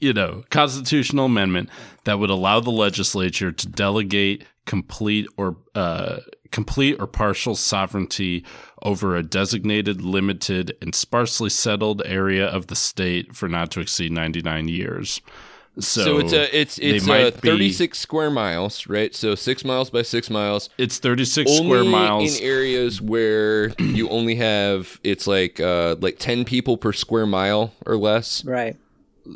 [0.00, 1.70] you know, constitutional amendment
[2.04, 6.18] that would allow the legislature to delegate complete or uh,
[6.50, 8.44] complete or partial sovereignty
[8.82, 14.12] over a designated, limited, and sparsely settled area of the state for not to exceed
[14.12, 15.20] 99 years.
[15.80, 19.14] So, So, it's a it's it's uh, might be- 36 square miles, right?
[19.14, 20.70] So six miles by six miles.
[20.76, 22.38] it's 36 only square miles.
[22.40, 27.72] in areas where you only have it's like uh like 10 people per square mile
[27.86, 28.44] or less.
[28.44, 28.76] right.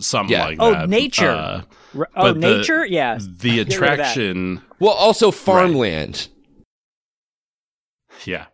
[0.00, 0.46] something Yeah.
[0.46, 0.88] like Oh, that.
[0.88, 1.28] nature.
[1.31, 1.62] Uh,
[1.96, 2.85] R- oh, but the- nature?
[2.87, 3.18] yeah.
[3.20, 3.74] the rid of that.
[3.74, 6.28] attraction Well, also farmland.
[8.24, 8.46] Yeah.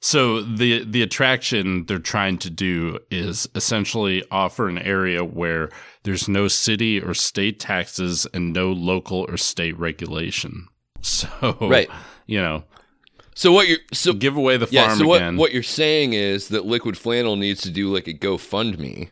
[0.00, 5.70] So the the attraction they're trying to do is essentially offer an area where
[6.04, 10.68] there's no city or state taxes and no local or state regulation.
[11.02, 11.28] So
[11.60, 11.88] Right.
[12.26, 12.64] you know,
[13.34, 15.36] So what you're so give away the yeah, farm so what again.
[15.36, 19.10] what you're saying is that Liquid Flannel needs to do like a GoFundMe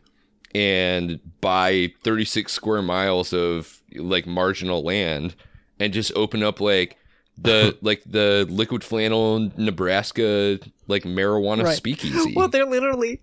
[0.55, 5.35] and buy 36 square miles of like marginal land
[5.79, 6.97] and just open up like
[7.37, 11.77] the like the Liquid Flannel Nebraska like marijuana Right.
[11.77, 12.33] speakeasy.
[12.35, 13.19] Well, they're literally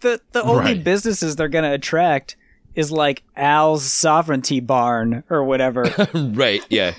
[0.00, 0.84] the the only Right.
[0.84, 2.36] businesses they're gonna attract
[2.74, 5.82] is like Al's Sovereignty Barn or whatever.
[6.14, 6.92] right, yeah.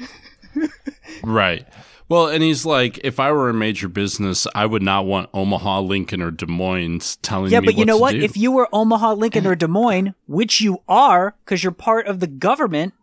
[1.23, 1.65] Right.
[2.07, 5.81] Well, and he's like, if I were a major business, I would not want Omaha,
[5.81, 8.11] Lincoln, or Des Moines telling yeah, me but you what know what?
[8.13, 8.21] do.
[8.21, 12.19] If you were Omaha, Lincoln, or Des Moines, which you are, because you're part of
[12.19, 12.93] the government,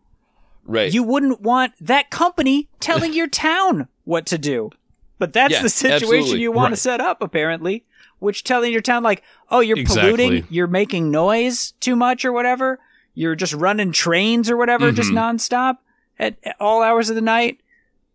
[0.67, 0.93] Right.
[0.93, 4.71] you wouldn't want that company telling your town what to do.
[5.19, 6.41] But that's Yeah, the situation absolutely.
[6.41, 6.77] you want Right.
[6.77, 7.85] to set up, apparently.
[8.19, 10.11] Which telling your town like, oh, you're Exactly.
[10.17, 12.79] polluting, you're making noise too much or whatever.
[13.15, 15.17] You're just running trains or whatever, just Mhm.
[15.37, 15.77] nonstop
[16.19, 17.61] at, at all hours of the night.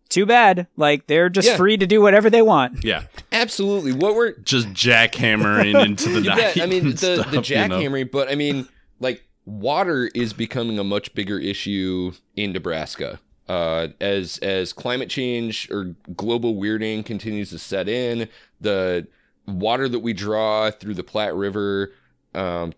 [0.08, 0.66] Too bad.
[0.76, 1.56] Like they're just Yeah.
[1.56, 2.84] free to do whatever they want.
[2.84, 3.92] yeah, Absolutely.
[3.92, 6.60] What we're just jackhammering into the night.
[6.60, 7.78] I mean, the stuff, the you know?
[7.78, 8.68] jackhammering, but I mean,
[9.00, 13.20] like water is becoming a much bigger issue in Nebraska.
[13.48, 18.28] Uh, as as climate change or global weirding continues to set in,
[18.60, 19.06] the
[19.46, 21.92] water that we draw through the Platte River,
[22.34, 22.72] um,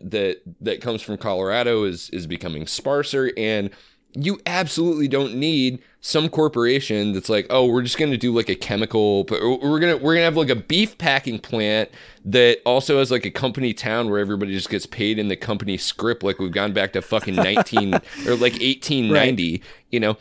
[0.00, 3.70] that that comes from Colorado is is becoming sparser, and
[4.14, 8.54] you absolutely don't need some corporation that's like, oh, we're just gonna do like a
[8.54, 11.90] chemical, but we're gonna we're gonna have like a beef packing plant
[12.24, 15.76] that also has like a company town where everybody just gets paid in the company
[15.76, 17.94] script, like we've gone back to fucking nineteen
[18.26, 20.16] or like eighteen ninety, you know.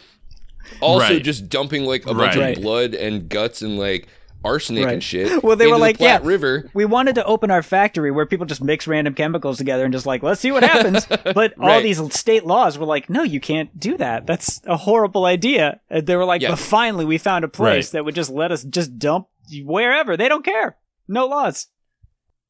[0.81, 1.23] Also, Right.
[1.23, 2.55] just dumping like a bunch Right.
[2.57, 4.07] of blood and guts and like
[4.43, 4.93] arsenic Right.
[4.95, 5.43] and shit.
[5.43, 6.27] Well, they were into the like, Platte yeah.
[6.27, 6.69] River.
[6.73, 10.05] We wanted to open our factory where people just mix random chemicals together and just
[10.05, 11.05] like, let's see what happens.
[11.33, 14.25] But all these state laws were like, no, you can't do that.
[14.25, 15.79] That's a horrible idea.
[15.89, 16.51] And they were like, Yeah.
[16.51, 17.91] but finally we found a place Right.
[17.99, 19.27] that would just let us just dump
[19.63, 20.15] wherever.
[20.15, 20.77] They don't care.
[21.07, 21.67] No laws.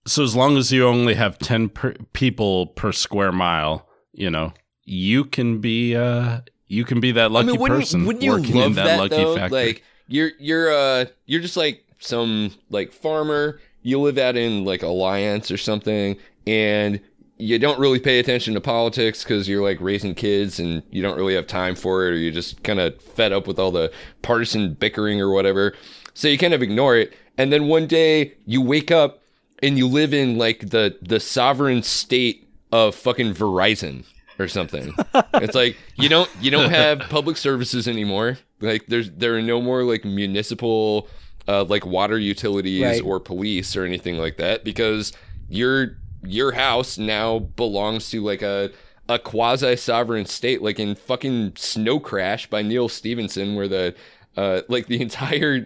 [0.06, 4.54] So as long as you only have 10 per- people per square mile, you know,
[4.86, 8.32] you can be uh you can be that lucky I mean, wouldn't, person wouldn't you
[8.32, 9.36] working love in that, that lucky though?
[9.36, 9.65] factory.
[9.67, 13.62] Like you're you're uh you're just like some like farmer.
[13.82, 17.00] You live out in like Alliance or something, and
[17.38, 21.15] you don't really pay attention to politics because you're like raising kids and you don't
[21.15, 23.91] really have time for it, or you're just kind of fed up with all the
[24.22, 25.74] partisan bickering or whatever.
[26.13, 29.22] So you kind of ignore it, and then one day you wake up
[29.62, 34.06] and you live in like the the sovereign state of fucking Verizon
[34.38, 34.93] or something.
[35.36, 38.38] it's like you don't you don't have public services anymore.
[38.62, 41.08] Like there's there are no more like municipal
[41.48, 43.02] uh, like water utilities Right.
[43.04, 45.13] or police or anything like that because
[45.50, 48.72] your your house now belongs to like a
[49.08, 53.95] a quasi sovereign state like in fucking Snow Crash by Neal Stephenson where the
[54.38, 55.65] uh like the entire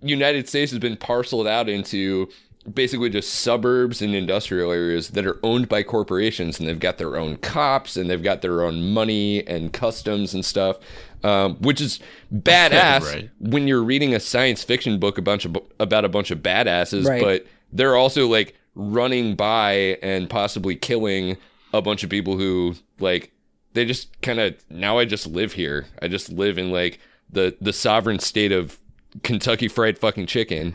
[0.00, 2.28] United States has been parceled out into
[2.72, 7.16] basically just suburbs and industrial areas that are owned by corporations and they've got their
[7.16, 10.78] own cops and they've got their own money and customs and stuff
[11.24, 12.00] um, which is
[12.34, 13.30] badass Right.
[13.40, 17.06] when you're reading a science fiction book a bunch of about a bunch of badasses
[17.06, 17.22] Right.
[17.22, 21.36] but they're also like running by and possibly killing
[21.72, 23.32] a bunch of people who like
[23.74, 26.98] they just kind of now I just live here I just live in like
[27.30, 28.78] the the sovereign state of
[29.22, 30.74] Kentucky fried fucking chicken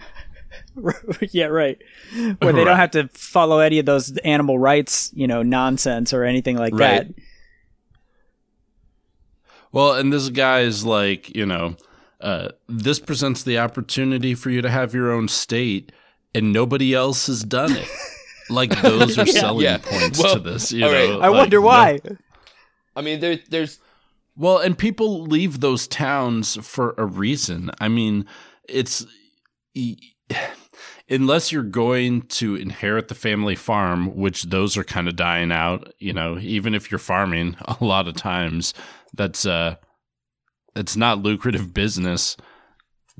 [1.32, 1.78] yeah, right.
[2.14, 2.64] Where they Right.
[2.66, 6.74] don't have to follow any of those animal rights, you know, nonsense or anything like
[6.74, 7.08] Right.
[7.08, 7.24] that.
[9.72, 11.76] Well, and this guy is like, you know,
[12.22, 15.92] uh, this presents the opportunity for you to have your own state,
[16.34, 17.88] and nobody else has done it.
[18.50, 19.34] Like those are Yeah.
[19.42, 19.78] selling Yeah.
[19.80, 20.72] points Well, to this.
[20.72, 21.10] You all right.
[21.10, 22.00] know, I like, wonder no- why.
[22.96, 23.80] I mean, there, there's
[24.38, 27.72] Well, and people leave those towns for a reason.
[27.82, 28.26] I mean,
[28.70, 29.06] it's
[31.10, 35.94] unless you're going to inherit the family farm, which those are kind of dying out,
[36.00, 38.74] you know, even if you're farming a lot of times,
[39.14, 39.76] that's uh
[40.76, 42.38] it's not lucrative business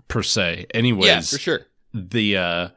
[0.08, 0.68] per se.
[0.74, 1.62] Anyways, yeah, for sure.
[1.94, 2.70] the uh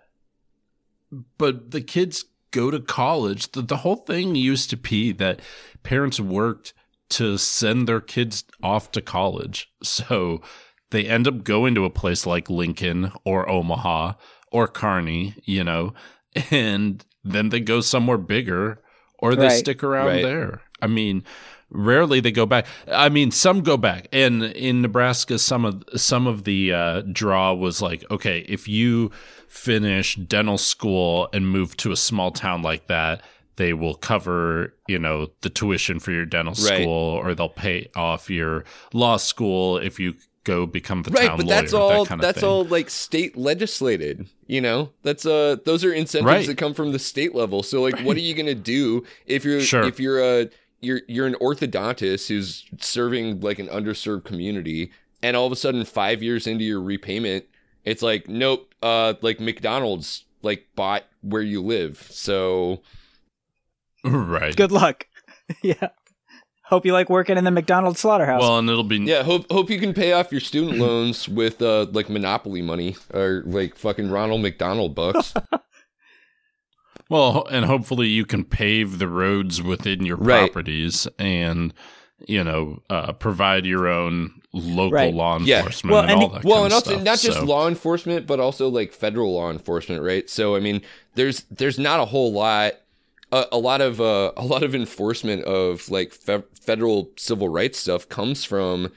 [1.38, 5.40] but the kids go to college the, the whole thing used to be that
[5.82, 6.72] parents worked
[7.08, 10.40] to send their kids off to college so
[10.90, 14.12] they end up going to a place like lincoln or omaha
[14.52, 15.92] or kearney you know
[16.50, 18.80] and then they go somewhere bigger
[19.18, 19.58] or they Right.
[19.58, 20.22] stick around Right.
[20.22, 21.22] there i mean
[21.70, 26.26] rarely they go back i mean some go back and in nebraska some of some
[26.26, 29.10] of the uh, draw was like okay if you
[29.46, 33.22] finish dental school and move to a small town like that
[33.56, 36.82] they will cover you know the tuition for your dental Right.
[36.82, 36.88] school
[37.22, 40.14] or they'll pay off your law school if you
[40.44, 41.88] go become the Right, town but lawyer that's all.
[42.04, 42.48] that kind of that's thing.
[42.48, 44.26] all like state legislated.
[44.46, 46.46] You know, that's uh, those are incentives Right.
[46.46, 47.62] that come from the state level.
[47.62, 49.82] So like, what are you gonna do if you're Sure.
[49.82, 50.48] if you're a
[50.80, 55.84] you're you're an orthodontist who's serving like an underserved community, and all of a sudden
[55.84, 57.44] five years into your repayment,
[57.84, 62.06] it's like nope, uh, like McDonald's like bought where you live.
[62.10, 62.82] So
[64.04, 65.06] right Good luck.
[65.62, 65.88] yeah.
[66.64, 68.40] Hope you like working in the McDonald's slaughterhouse.
[68.40, 71.60] well and it'll be yeah, hope hope you can pay off your student loans with
[71.60, 75.34] uh like Monopoly money or like fucking Ronald McDonald bucks.
[77.10, 80.50] Well, and hopefully you can pave the roads within your Right.
[80.50, 81.74] properties and
[82.26, 85.14] you know uh, provide your own local Right.
[85.14, 85.58] law Yeah.
[85.58, 86.44] enforcement Well, and, and- all that.
[86.44, 87.02] well and also stuff.
[87.02, 90.82] not just So- law enforcement but also like federal law enforcement right so i mean
[91.14, 92.72] there's there's not a whole lot
[93.32, 97.78] a, a lot of uh, a lot of enforcement of like fe- federal civil rights
[97.78, 98.92] stuff comes from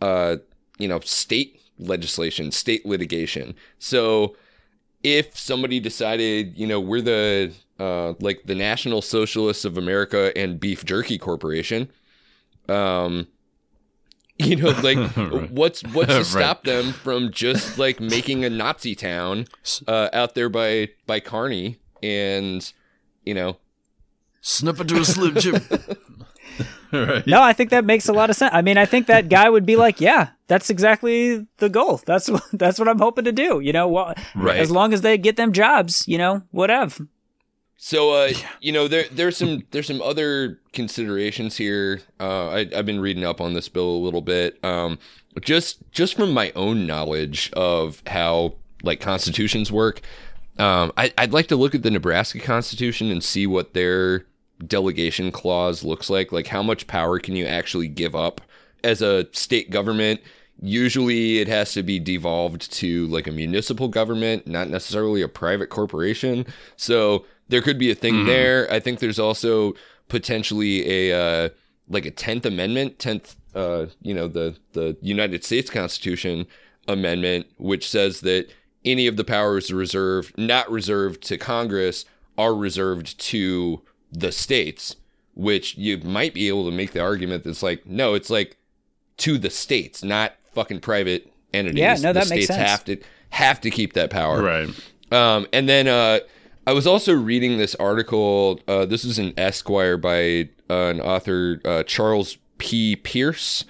[0.00, 0.36] uh
[0.78, 4.34] you know state legislation state litigation so
[5.04, 10.58] if somebody decided you know we're the uh like the national socialists of america and
[10.58, 11.88] beef jerky corporation
[12.68, 13.26] um
[14.38, 15.50] you know like Right.
[15.50, 16.26] what's what's to Right.
[16.26, 19.46] stop them from just like making a nazi town
[19.86, 22.72] uh out there by by kearney and
[23.24, 23.58] you know
[24.40, 25.54] snip it to a slim jim.
[26.92, 27.26] right.
[27.26, 28.52] no, I think that makes a lot of sense.
[28.54, 32.00] I mean, I think that guy would be like, "Yeah, that's exactly the goal.
[32.06, 34.58] That's what that's what I'm hoping to do." You know, well, Right.
[34.58, 37.06] as long as they get them jobs, you know, whatever.
[37.76, 42.00] So uh, you know, there there's some there's some other considerations here.
[42.20, 44.62] Uh, I, I've been reading up on this bill a little bit.
[44.64, 44.98] Um,
[45.42, 50.00] just just from my own knowledge of how like constitutions work,
[50.58, 54.24] um, I, I'd like to look at the Nebraska Constitution and see what their
[54.64, 56.30] delegation clause looks like.
[56.32, 58.40] Like, how much power can you actually give up
[58.84, 60.20] as a state government?
[60.62, 65.68] Usually, it has to be devolved to like a municipal government, not necessarily a private
[65.68, 66.46] corporation.
[66.76, 68.26] So there could be a thing Mhm.
[68.26, 68.72] there.
[68.72, 69.74] I think there's also
[70.08, 71.48] potentially a uh,
[71.88, 76.46] like a Tenth Amendment, tenth, uh, you know, the the United States Constitution
[76.86, 78.46] Amendment, which says that
[78.84, 82.04] any of the powers reserved, not reserved to Congress,
[82.38, 83.80] are reserved to
[84.12, 84.96] the states,
[85.34, 88.56] which you might be able to make the argument that's like, no, it's like
[89.18, 91.80] to the states, not fucking private entities.
[91.80, 92.70] Yeah, no, the that makes states sense.
[92.70, 92.96] have to
[93.30, 94.42] have to keep that power.
[94.42, 94.68] Right.
[95.12, 96.20] Um, and then uh,
[96.66, 98.60] I was also reading this article.
[98.66, 102.96] Uh, this is an Esquire by uh, an author, uh, Charles P.
[102.96, 103.64] Pierce,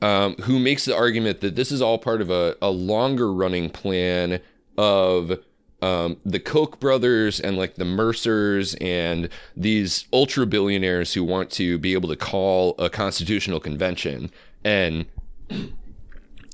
[0.00, 3.68] um, who makes the argument that this is all part of a, a longer running
[3.68, 4.40] plan
[4.78, 5.38] of
[5.82, 11.78] um, the Koch brothers and like the Mercers and these ultra billionaires who want to
[11.78, 14.30] be able to call a constitutional convention
[14.64, 15.06] and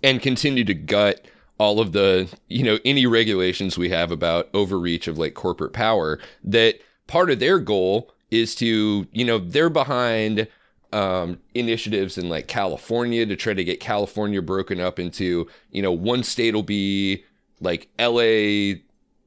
[0.02, 1.26] and continue to gut
[1.58, 6.18] all of the you know any regulations we have about overreach of like corporate power
[6.44, 10.48] that part of their goal is to you know they're behind
[10.92, 15.92] um, initiatives in like California to try to get California broken up into you know
[15.92, 17.24] one state will be
[17.60, 18.74] like LA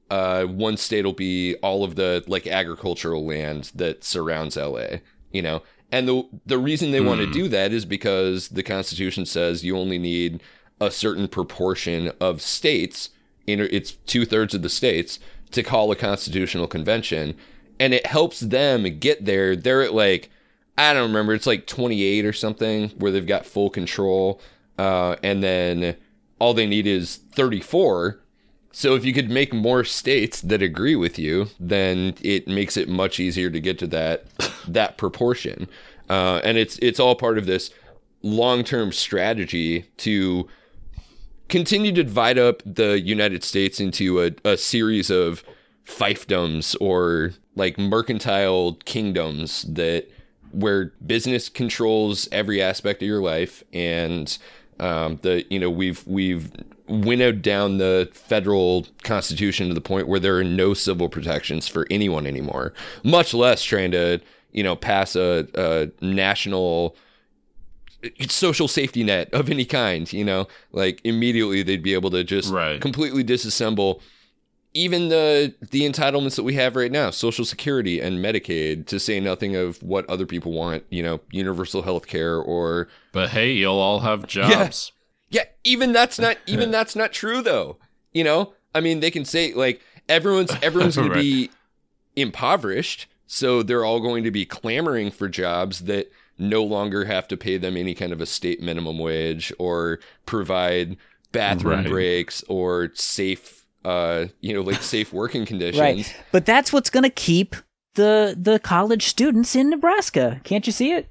[0.10, 4.98] uh, one state will be all of the like agricultural land that surrounds LA
[5.32, 5.62] you know
[5.92, 7.32] and the the reason they want to Hmm.
[7.34, 10.42] do that is because the constitution says you only need
[10.82, 13.10] a certain proportion of states,
[13.48, 15.20] in it's two thirds of the states,
[15.52, 17.36] to call a constitutional convention.
[17.80, 19.56] And it helps them get there.
[19.56, 20.30] They're at like,
[20.78, 24.40] I don't remember, it's like 28 or something where they've got full control.
[24.78, 25.96] Uh, and then
[26.40, 28.20] all they need is 34.
[28.72, 32.88] So if you could make more states that agree with you, then it makes it
[32.88, 34.26] much easier to get to that
[34.68, 35.68] that proportion.
[36.10, 37.72] Uh, and it's it's all part of this
[38.22, 40.48] long-term strategy to
[41.48, 45.44] continue to divide up the United States into a, a series of
[45.86, 50.08] fiefdoms or like mercantile kingdoms that
[50.52, 54.38] where business controls every aspect of your life and
[54.80, 56.52] um, the you know we've we've
[56.88, 61.86] winnowed down the federal constitution to the point where there are no civil protections for
[61.92, 62.74] anyone anymore
[63.04, 64.20] much less trying to
[64.52, 66.96] you know pass a, a national
[68.30, 72.52] social safety net of any kind you know like immediately they'd be able to just
[72.52, 72.80] Right.
[72.80, 74.02] completely disassemble
[74.74, 79.20] even the the entitlements that we have right now social security and medicaid to say
[79.20, 83.80] nothing of what other people want you know universal health care or But hey, you'll
[83.80, 84.92] all have jobs.
[85.30, 87.78] yeah even that's not even that's not true though
[88.14, 91.16] you know i mean they can say like everyone's everyone's going Right.
[91.18, 91.50] to be
[92.16, 97.38] impoverished so they're all going to be clamoring for jobs that no longer have to
[97.38, 100.98] pay them any kind of a state minimum wage or provide
[101.32, 101.88] bathroom Right.
[101.90, 106.16] breaks or safe uh you know like safe working conditions Right.
[106.32, 107.56] But that's what's going to keep
[107.96, 110.42] the the college students in Nebraska.
[110.44, 111.10] Can't you see it?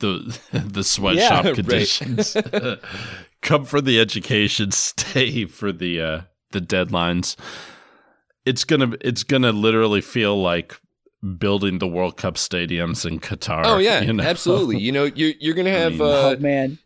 [0.00, 1.54] The the sweatshop right.
[1.54, 2.36] conditions.
[3.42, 6.20] Come for the education, stay for the uh
[6.52, 7.36] the deadlines.
[8.46, 10.80] It's gonna it's gonna literally feel like
[11.38, 13.62] building the World Cup stadiums in Qatar.
[13.64, 14.22] oh yeah you know?
[14.22, 16.78] absolutely you know you're, you're gonna I have mean- uh oh man.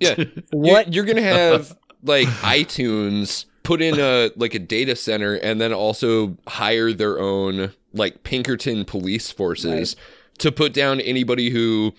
[0.00, 5.34] yeah You're- What You're, gonna have like iTunes put in a like a data center
[5.34, 9.94] and then also hire their own like Pinkerton police forces
[10.38, 11.92] to put down anybody who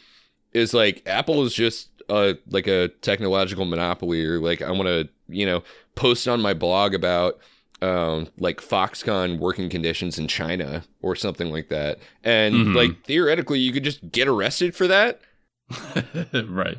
[0.51, 5.07] is like Apple is just a like a technological monopoly or like I want to
[5.27, 5.61] you know
[5.93, 7.37] post on my blog about
[7.83, 12.75] um like Foxconn working conditions in China or something like that and Mhm.
[12.75, 15.21] like theoretically you could just get arrested for that
[16.49, 16.77] right.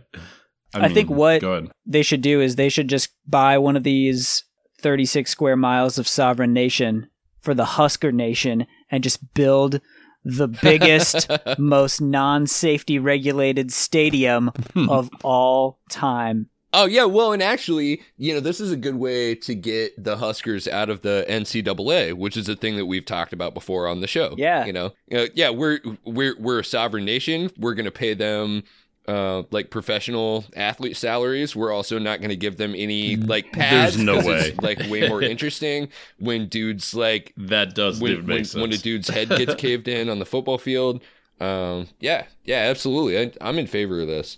[0.74, 1.42] I think what-
[1.86, 4.42] they should do is they should just buy one of these
[4.80, 7.08] 36 square miles of sovereign nation
[7.40, 9.80] for the Husker Nation and just build
[10.24, 16.48] the biggest, most non-safety regulated stadium of all time.
[16.72, 20.18] Oh yeah, well, and actually, you know, this is a good way to get the
[20.18, 24.00] Huskers out of the NCAA, which is a thing that we've talked about before on
[24.00, 24.34] the show.
[24.38, 24.64] Yeah.
[24.66, 27.50] you know, Uh, yeah, we're we're we're a sovereign nation.
[27.58, 28.62] We're gonna pay them
[29.08, 31.56] uh, like professional athlete salaries.
[31.56, 33.96] We're also not gonna give them any like pads.
[33.96, 34.74] There's no 'cause it's, way.
[34.76, 35.88] like way more interesting
[36.18, 38.54] when dudes like That does when when, make sense.
[38.60, 41.02] when a dude's head gets caved in on the football field.
[41.40, 43.18] Um, yeah, yeah, absolutely.
[43.18, 44.36] I, I'm in favor of this.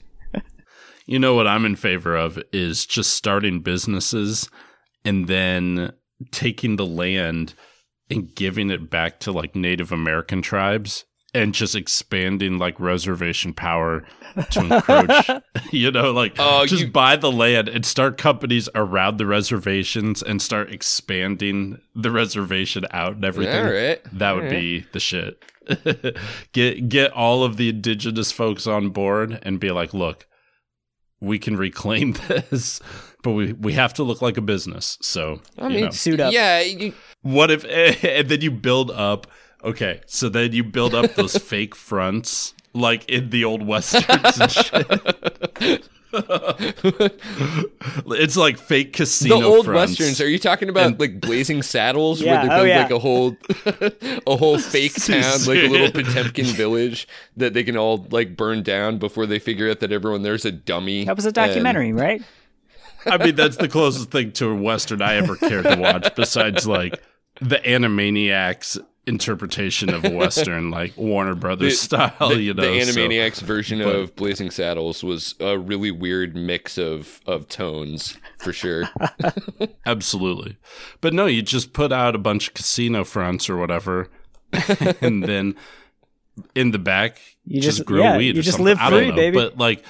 [1.04, 4.48] You know what I'm in favor of is just starting businesses
[5.04, 5.92] and then
[6.30, 7.54] taking the land
[8.08, 11.04] and giving it back to like Native American tribes
[11.34, 14.04] and just expanding like reservation power
[14.50, 15.42] to encroach.
[15.72, 20.22] you know, like Oh, just you- buy the land and start companies around the reservations
[20.22, 23.64] and start expanding the reservation out and everything.
[23.66, 24.60] All right, That would all right.
[24.60, 25.42] be the shit.
[26.52, 30.26] get get all of the indigenous folks on board and be like, look,
[31.20, 32.80] we can reclaim this,
[33.22, 34.98] but we we have to look like a business.
[35.02, 35.90] So I you mean, know.
[35.90, 36.32] Suit up.
[36.32, 39.28] Yeah, you, what if and then you build up?
[39.64, 44.50] Okay, so then you build up those fake fronts like in the old westerns and
[44.50, 45.88] shit.
[48.06, 49.40] it's like fake casino.
[49.40, 49.92] the old fronts.
[49.98, 50.20] westerns.
[50.20, 52.82] Are you talking about And- like Blazing Saddles, Yeah, where they oh, build yeah.
[52.82, 53.36] like a whole,
[54.26, 57.06] a whole fake town, like a little Potemkin village
[57.36, 60.52] that they can all like burn down before they figure out that everyone there's a
[60.52, 61.04] dummy.
[61.04, 62.22] That was a and- documentary, right?
[63.04, 66.68] I mean, that's the closest thing to a western I ever cared to watch, besides
[66.68, 67.02] like
[67.40, 72.12] the Animaniacs interpretation of a western, like Warner Brothers style.
[72.28, 76.36] the, you know, the so- Animaniacs version but- of Blazing Saddles was a really weird
[76.36, 78.88] mix of of tones for sure.
[79.86, 80.56] Absolutely.
[81.00, 84.08] But no, you just put out a bunch of casino fronts or whatever,
[85.00, 85.54] and then
[86.54, 88.34] in the back, You just, just- grow yeah, weed.
[88.36, 88.66] you or just something.
[88.76, 89.36] live I don't free, know, baby.
[89.36, 89.84] But like,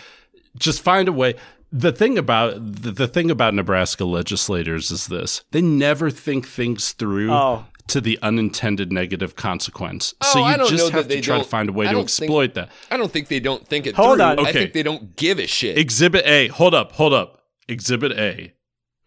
[0.56, 1.34] just find a way.
[1.74, 6.92] The thing about the, the thing about Nebraska legislators is this: they never think things
[6.92, 7.32] through.
[7.32, 11.20] Oh, To the unintended negative consequence, Oh, so I you don't just that have to
[11.20, 12.70] try to find a way to don't think- exploit that.
[12.90, 14.24] I don't think they don't think it Hold through.
[14.24, 14.46] on.
[14.46, 15.76] I think they don't give a shit.
[15.76, 16.48] Exhibit A.
[16.48, 17.42] Hold up, hold up.
[17.68, 18.54] Exhibit A.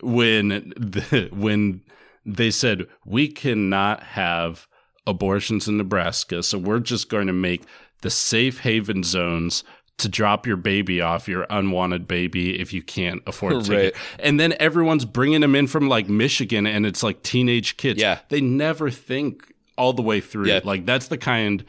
[0.02, 1.82] When the, when
[2.26, 4.68] they said we cannot have
[5.08, 7.64] abortions in Nebraska, so we're just going to make
[8.02, 9.64] the safe haven zones
[9.98, 13.86] to drop your baby off your unwanted baby if you can't afford to take Right.
[13.86, 13.96] it.
[14.20, 18.02] And then everyone's bringing them in from like Michigan and it's like teenage kids.
[18.02, 18.20] Yeah.
[18.30, 20.48] They never think all the way through.
[20.48, 20.60] Yeah.
[20.64, 21.64] Like that's the kind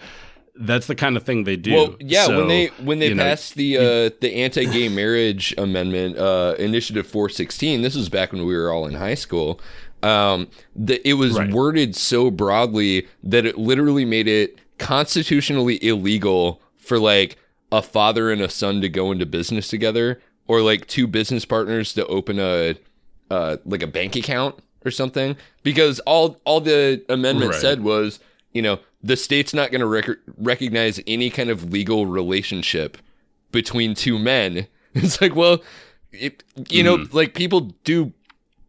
[0.58, 1.74] that's the kind of thing they do.
[1.74, 5.54] Well, yeah, So, when they when they you know, passed the uh, the anti-gay marriage
[5.58, 7.82] amendment, uh, Initiative 416.
[7.82, 9.60] This was back when we were all in high school.
[10.02, 11.50] Um, the, it was Right.
[11.52, 17.36] worded so broadly that it literally made it constitutionally illegal for like
[17.72, 21.92] a father and a son to go into business together, or like two business partners
[21.94, 22.76] to open a
[23.30, 25.36] uh, like a bank account or something.
[25.62, 27.60] Because all all the amendment Right.
[27.60, 28.20] said was,
[28.52, 32.98] you know, the state's not going to rec- recognize any kind of legal relationship
[33.52, 34.66] between two men.
[34.94, 35.62] It's like, well,
[36.12, 37.14] it, you know, Mm-hmm.
[37.16, 38.14] like people do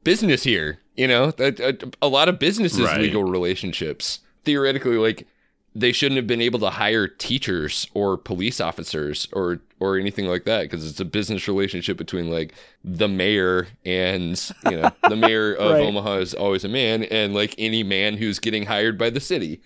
[0.04, 0.80] business here.
[0.95, 3.00] You know, that a, a lot of businesses Right.
[3.00, 4.20] legal relationships.
[4.43, 5.28] Theoretically, like
[5.76, 10.45] they shouldn't have been able to hire teachers or police officers or or anything like
[10.45, 12.53] that because it's a business relationship between like
[12.84, 15.84] the mayor and you know the mayor of Right.
[15.84, 19.61] Omaha is always a man and like any man who's getting hired by the city.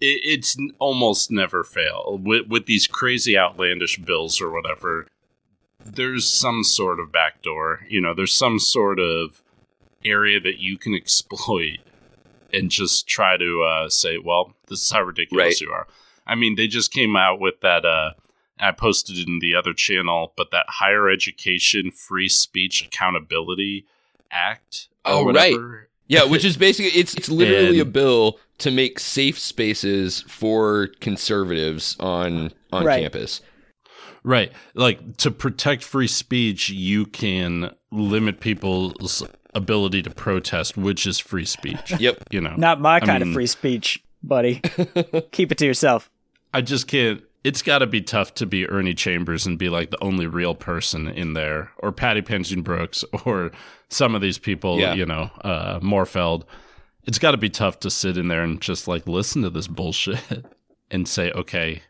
[0.00, 5.06] it, it's almost never fail with with these crazy outlandish bills or whatever.
[5.84, 8.14] There's some sort of backdoor, you know.
[8.14, 9.42] There's some sort of
[10.02, 11.80] area that you can exploit
[12.54, 15.60] and just try to uh, say, "Well, this is how ridiculous Right.
[15.60, 15.86] you are."
[16.26, 17.84] I mean, they just came out with that.
[17.84, 18.12] Uh,
[18.58, 23.84] I posted it in the other channel, but that Higher Education Free Speech Accountability
[24.30, 24.88] Act.
[25.04, 25.56] or Oh, right.
[26.06, 31.96] Yeah, which is basically it's it's literally a bill to make safe spaces for conservatives
[31.98, 33.02] on on Right.
[33.02, 33.40] campus.
[34.22, 34.52] Right.
[34.74, 39.22] Like to protect free speech, you can limit people's
[39.54, 41.92] ability to protest, which is free speech.
[42.00, 42.24] Yep.
[42.30, 44.60] You know, not my kind mean- of free speech, buddy.
[45.32, 46.10] Keep it to yourself.
[46.52, 47.22] I just can't.
[47.42, 50.54] It's got to be tough to be Ernie Chambers and be like the only real
[50.54, 53.50] person in there, or Patty Pansing Brooks, or
[53.90, 54.94] some of these people, Yeah.
[54.94, 56.44] you know, uh, Morfeld.
[57.06, 59.66] It's got to be tough to sit in there and just like listen to this
[59.68, 60.46] bullshit
[60.90, 61.82] and say, okay,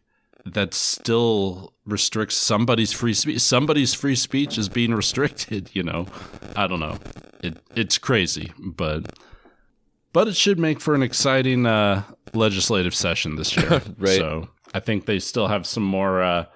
[0.44, 3.40] that still restricts somebody's free speech.
[3.40, 5.70] Somebody's free speech is being restricted.
[5.72, 6.06] You know,
[6.56, 6.98] I don't know.
[7.42, 9.18] It it's crazy, but
[10.12, 13.82] but it should make for an exciting uh, legislative session this year.
[13.98, 14.16] Right.
[14.16, 16.46] So I think they still have some more uh,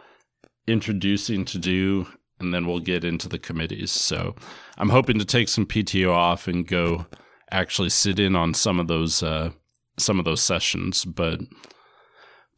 [0.67, 2.07] introducing to do,
[2.41, 3.91] and then we'll get into the committees.
[3.91, 4.35] So
[4.77, 7.07] I'm hoping to take some PTO off and go
[7.51, 9.51] actually sit in on some of those uh,
[9.99, 11.41] some of those sessions, but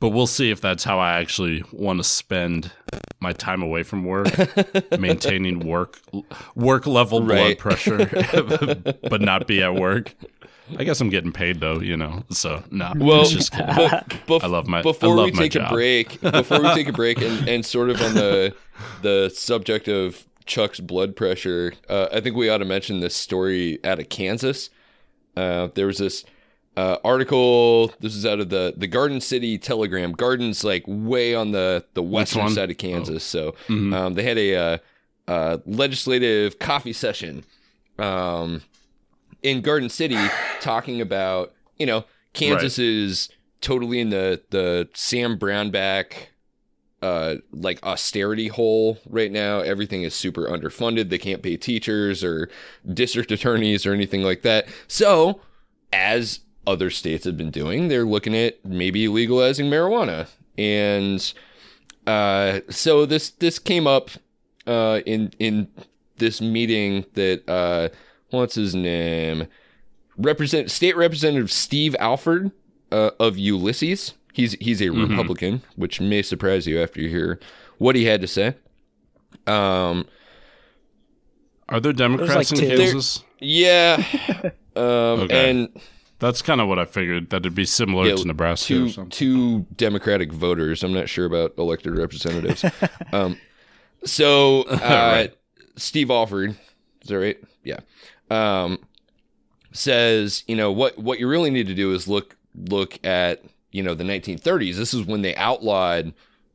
[0.00, 2.72] but we'll see if that's how I actually want to spend
[3.20, 4.28] my time away from work,
[4.98, 6.00] maintaining work
[6.54, 8.06] work level blood pressure,
[9.08, 10.14] but not be at work.
[10.78, 12.22] I guess I'm getting paid though, you know.
[12.30, 15.68] So no, Well, it's just but bef- I love my before love we take a
[15.68, 18.54] break, before we take a break, and, and sort of on the
[19.02, 23.78] the subject of Chuck's blood pressure, uh, I think we ought to mention this story
[23.84, 24.70] out of Kansas.
[25.36, 26.24] Uh, there was this
[26.76, 27.88] uh, article.
[28.00, 30.12] This is out of the the Garden City Telegram.
[30.12, 33.94] Garden's like way on the the western side of Kansas, so Mhm.
[33.94, 34.78] um, they had a uh,
[35.28, 37.44] uh, legislative coffee session
[37.98, 38.62] um,
[39.42, 40.16] in Garden City
[40.60, 43.28] talking about, you know, Kansas is
[43.60, 46.12] totally in the, the Sam Brownback
[47.02, 49.60] uh like austerity hole right now.
[49.60, 51.08] Everything is super underfunded.
[51.08, 52.50] They can't pay teachers or
[52.92, 54.66] district attorneys or anything like that.
[54.86, 55.40] So,
[55.94, 56.40] as
[56.70, 60.28] other states have been doing, they're looking at maybe legalizing marijuana.
[60.58, 61.32] And
[62.06, 64.10] uh so this this came up
[64.66, 65.68] uh in in
[66.18, 67.88] this meeting that uh
[68.30, 69.46] what's his name?
[70.16, 72.50] Represent State Representative Steve Alford
[72.92, 74.12] uh, of Ulysses.
[74.32, 75.08] He's he's a Mhm.
[75.10, 77.40] Republican, which may surprise you after you hear
[77.78, 78.54] what he had to say.
[79.46, 80.06] Um,
[81.68, 82.76] Are there Democrats like in.
[82.76, 83.24] Kansas?
[83.38, 84.02] yeah,
[84.76, 84.82] um,
[85.24, 85.50] Okay.
[85.50, 85.68] and
[86.20, 87.30] That's kind of what I figured.
[87.30, 89.10] That it'd be similar Yeah, to Nebraska or two something.
[89.10, 90.84] two Democratic voters.
[90.84, 92.64] I'm not sure about elected representatives.
[93.12, 93.38] um,
[94.04, 95.34] so uh, Right.
[95.76, 96.50] Steve Alford,
[97.02, 97.38] is that right?
[97.64, 97.80] Yeah.
[98.30, 98.78] Um,
[99.72, 103.42] says you know what what you really need to do is look look at
[103.72, 104.76] you know the 1930s.
[104.76, 106.12] This is when they outlawed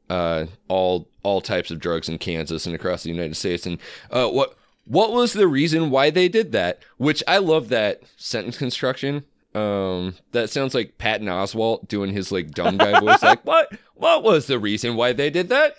[0.09, 3.65] uh, all all types of drugs in Kansas and across the United States.
[3.65, 3.79] And
[4.11, 4.55] uh, what
[4.85, 6.79] what was the reason why they did that?
[6.97, 9.23] Which I love that sentence construction.
[9.55, 13.23] Um, that sounds like Patton Oswalt doing his like dumb guy voice.
[13.23, 13.71] Like, what?
[13.95, 15.75] What was the reason why they did that?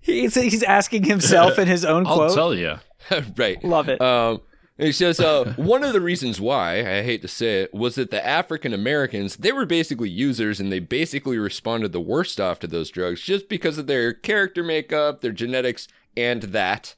[0.00, 2.34] He's, he's asking himself in his own I'll quote.
[2.34, 2.76] tell you.
[3.36, 3.62] right.
[3.62, 4.00] Love it.
[4.00, 4.40] Um,
[4.78, 8.10] he says uh, one of the reasons why I hate to say it was that
[8.10, 12.68] the African Americans they were basically users and they basically responded the worst off to
[12.68, 16.94] those drugs just because of their character makeup, their genetics, and that.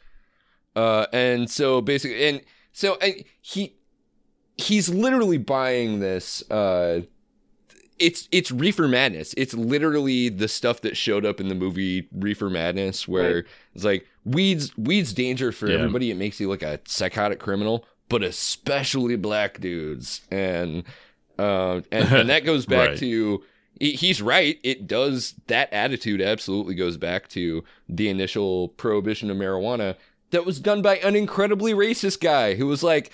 [0.76, 3.76] Uh, and so basically, and so and he
[4.61, 6.49] he's literally buying this.
[6.51, 7.03] Uh,
[7.99, 9.35] it's it's Reefer Madness.
[9.37, 13.45] It's literally the stuff that showed up in the movie Reefer Madness, where Right.
[13.75, 15.77] it's like weeds weeds danger for Yeah.
[15.79, 16.11] everybody.
[16.11, 20.23] It makes you like a psychotic criminal, but especially black dudes.
[20.31, 20.85] And
[21.39, 22.99] uh, and, and that goes back Right.
[22.99, 23.43] to
[23.79, 24.59] he- he's right.
[24.63, 29.97] It does that attitude absolutely goes back to the initial prohibition of marijuana
[30.31, 33.11] that was done by an incredibly racist guy who was like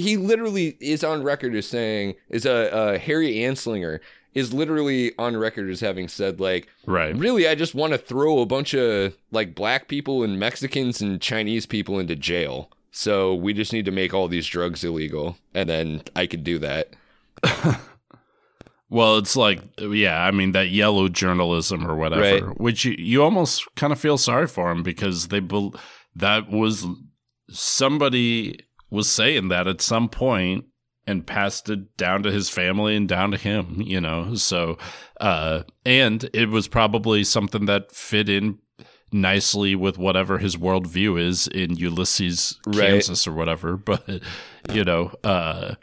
[0.00, 4.00] he literally is on record as saying is a uh, Harry Anslinger
[4.34, 7.16] is literally on record as having said like Right.
[7.16, 11.20] really I just want to throw a bunch of like black people and Mexicans and
[11.20, 12.70] Chinese people into jail.
[12.92, 16.58] So we just need to make all these drugs illegal and then I could do
[16.58, 16.90] that.
[18.92, 22.60] Well, it's like, yeah, I mean, that yellow journalism or whatever, Right.
[22.60, 25.76] which you, you almost kind of feel sorry for him because they, bel
[26.16, 26.84] that was
[27.48, 28.58] somebody
[28.90, 30.64] was saying that at some point
[31.06, 34.34] and passed it down to his family and down to him, you know?
[34.34, 34.76] So,
[35.20, 38.58] uh, and it was probably something that fit in
[39.12, 42.90] nicely with whatever his worldview is in Ulysses, Right.
[42.90, 43.76] Kansas or whatever.
[43.84, 44.06] But,
[44.72, 45.74] you know, uh,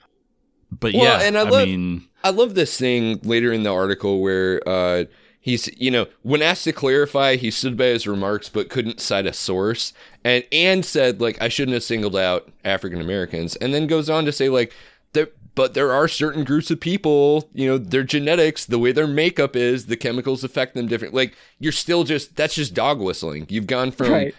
[0.72, 3.72] but Well, yeah, and I I love- mean, I love this thing later in the
[3.74, 5.06] article where uh,
[5.48, 9.26] he's, you know, when asked to clarify, he stood by his remarks but couldn't cite
[9.26, 9.94] a source,
[10.24, 14.26] and and said like I shouldn't have singled out African Americans, and then goes on
[14.26, 14.74] to say like
[15.14, 19.08] there, but there are certain groups of people, you know, their genetics, the way their
[19.08, 21.14] makeup is, the chemicals affect them different.
[21.14, 23.46] Like you're still just that's just dog whistling.
[23.50, 24.36] You've gone from Right.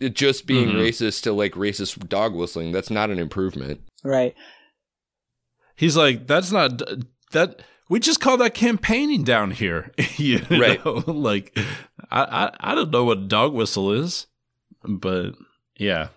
[0.00, 0.76] it just being Mhm.
[0.80, 2.72] racist to like racist dog whistling.
[2.72, 3.80] That's not an improvement.
[4.02, 4.34] Right.
[5.76, 6.82] He's like, that's not
[7.32, 7.60] that.
[7.88, 10.84] We just call that campaigning down here, you Right.
[10.84, 11.02] know?
[11.06, 11.56] Like,
[12.10, 14.26] I, I I don't know what dog whistle is,
[14.84, 15.34] but
[15.76, 16.08] yeah,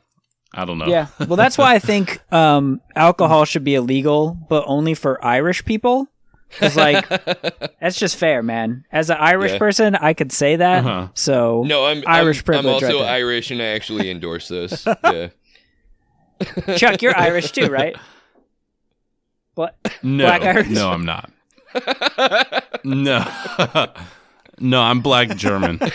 [0.53, 0.87] I don't know.
[0.87, 1.07] Yeah.
[1.19, 6.07] Well, that's why I think um, alcohol should be illegal, but only for Irish people.
[6.49, 7.07] Because, like,
[7.79, 8.83] that's just fair, man.
[8.91, 9.57] As an Irish Yeah.
[9.59, 10.83] person, I could say that.
[10.83, 11.07] Uh-huh.
[11.13, 13.09] So, No, I'm Irish I'm, I'm also right.
[13.09, 14.87] Irish, and I actually endorse this.
[15.03, 15.27] Yeah.
[16.77, 17.95] Chuck, you're Irish too, right?
[19.53, 19.77] What?
[20.01, 20.69] No, Black Irish?
[20.69, 21.29] no, I'm not.
[22.83, 23.25] No,
[24.59, 25.79] no, I'm black German.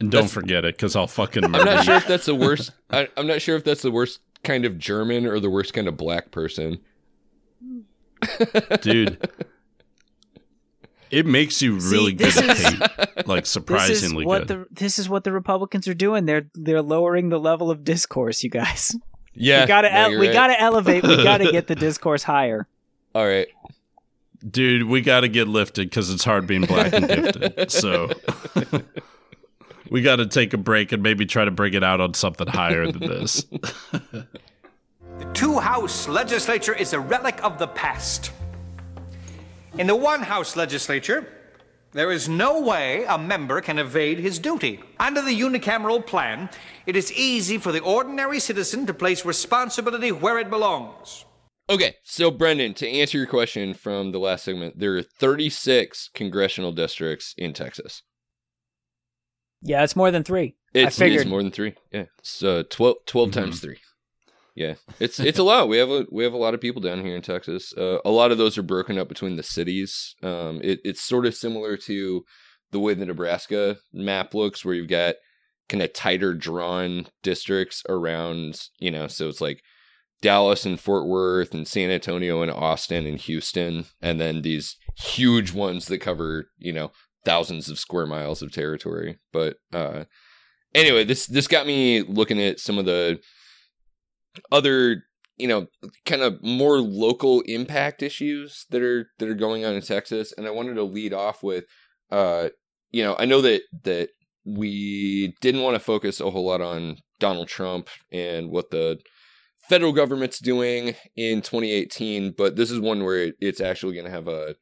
[0.00, 1.82] And don't forget it, because I'll fucking I'm not you.
[1.82, 2.70] sure if that's the worst.
[2.90, 5.88] I, I'm not sure if that's the worst kind of German or the worst kind
[5.88, 6.78] of black person.
[8.80, 9.28] dude.
[11.10, 14.66] It makes you See, really good this at hate, like This is surprisingly what good.
[14.68, 16.26] the this is what the Republicans are doing.
[16.26, 18.94] They're they're lowering the level of discourse, you guys.
[19.34, 20.32] Yeah, we gotta no, ele- we right.
[20.34, 21.02] gotta elevate.
[21.04, 22.68] We gotta get the discourse higher.
[23.14, 23.48] All right.
[24.48, 27.70] Dude, we got to get lifted because it's hard being black and gifted.
[27.70, 28.10] So
[29.90, 32.46] we got to take a break and maybe try to bring it out on something
[32.46, 33.44] higher than this.
[33.92, 38.30] The two house legislature is a relic of the past.
[39.76, 41.26] In the one house legislature,
[41.92, 44.80] there is no way a member can evade his duty.
[45.00, 46.50] Under the unicameral plan,
[46.86, 51.24] it is easy for the ordinary citizen to place responsibility where it belongs.
[51.70, 56.72] Okay, so Brendan, to answer your question from the last segment, there are 36 congressional
[56.72, 58.02] districts in Texas.
[59.60, 60.56] Yeah, it's more than three.
[60.72, 61.74] It's, figured- it's more than three.
[61.92, 63.40] Yeah, it's uh, 12, 12 Mm-hmm.
[63.40, 63.78] times three.
[64.54, 65.68] Yeah, it's it's a lot.
[65.68, 67.72] We have a we have a lot of people down here in Texas.
[67.78, 70.16] Uh, a lot of those are broken up between the cities.
[70.20, 72.24] Um, it, it's sort of similar to
[72.72, 75.14] the way the Nebraska map looks, where you've got
[75.68, 78.60] kind of tighter drawn districts around.
[78.80, 79.62] You know, so it's like
[80.20, 85.52] Dallas and Fort Worth and San Antonio and Austin and Houston, and then these huge
[85.52, 86.90] ones that cover you know
[87.24, 89.18] thousands of square miles of territory.
[89.32, 90.04] But uh,
[90.74, 93.20] anyway, this this got me looking at some of the
[94.50, 95.04] other
[95.36, 95.66] you know
[96.04, 100.46] kind of more local impact issues that are that are going on in Texas, and
[100.46, 101.64] I wanted to lead off with
[102.10, 102.48] uh,
[102.90, 104.10] you know I know that that
[104.44, 108.98] we didn't want to focus a whole lot on Donald Trump and what the
[109.68, 114.10] federal government's doing in 2018, but this is one where it, it's actually going to
[114.10, 114.56] have a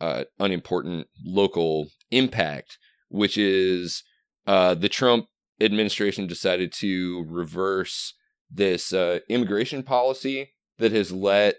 [0.00, 2.78] uh, unimportant local impact,
[3.08, 4.02] which is
[4.46, 5.26] uh, the Trump
[5.60, 8.14] administration decided to reverse
[8.50, 11.56] this uh, immigration policy that has let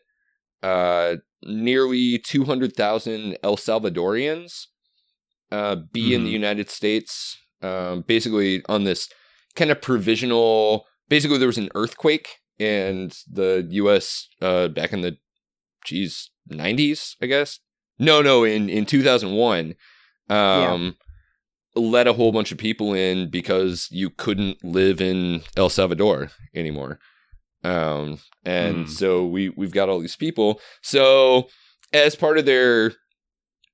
[0.63, 4.65] uh, nearly 200,000 El Salvadorians
[5.51, 6.33] uh, be in the Mhm.
[6.33, 9.09] United States, um, basically on this
[9.55, 10.85] kind of provisional.
[11.09, 14.27] Basically, there was an earthquake, and the U.S.
[14.41, 15.17] Uh, back in the
[15.85, 17.59] geez 90s, I guess.
[17.99, 19.75] No, no, in in 2001,
[20.29, 20.97] um,
[21.75, 26.99] let a whole bunch of people in because you couldn't live in El Salvador anymore.
[27.63, 28.91] Um, and Hmm.
[28.91, 30.59] so we we've got all these people.
[30.81, 31.47] So
[31.93, 32.93] as part of their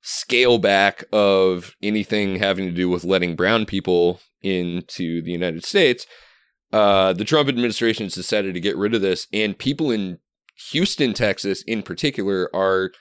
[0.01, 6.05] scale back of anything having to do with letting brown people into the United States,
[6.71, 10.19] uh, the Trump administration has decided to get rid of this, and people in
[10.71, 12.91] Houston, Texas, in particular, are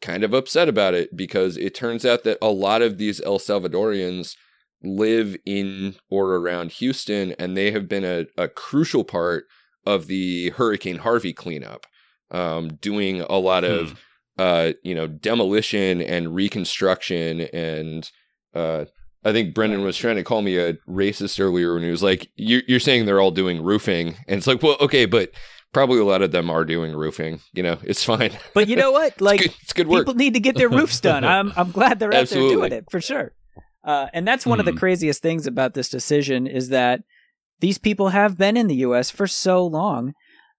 [0.00, 3.38] kind of upset about it because it turns out that a lot of these El
[3.38, 4.36] Salvadorians
[4.82, 9.44] live in or around Houston, and they have been a, a crucial part
[9.86, 11.86] of the Hurricane Harvey cleanup,
[12.30, 14.00] um, doing a lot of
[14.38, 18.10] uh, you know demolition and reconstruction and
[18.54, 18.86] uh,
[19.24, 22.28] I think Brendan was trying to call me a racist earlier when he was like,
[22.36, 25.30] "You're, you're saying they're all doing roofing," and it's like, well, okay, but
[25.72, 27.40] probably a lot of them are doing roofing.
[27.54, 28.32] You know, it's fine.
[28.54, 29.20] But you know what?
[29.20, 30.00] Like it's, good, it's good work.
[30.06, 31.24] people need to get their roofs done.
[31.24, 33.32] I'm I'm glad they're out there doing it for sure.
[33.84, 34.78] Uh, and that's one of the Mhm.
[34.78, 37.00] craziest things about this decision is that
[37.60, 39.10] these people have been in the U.S.
[39.10, 40.12] for so long.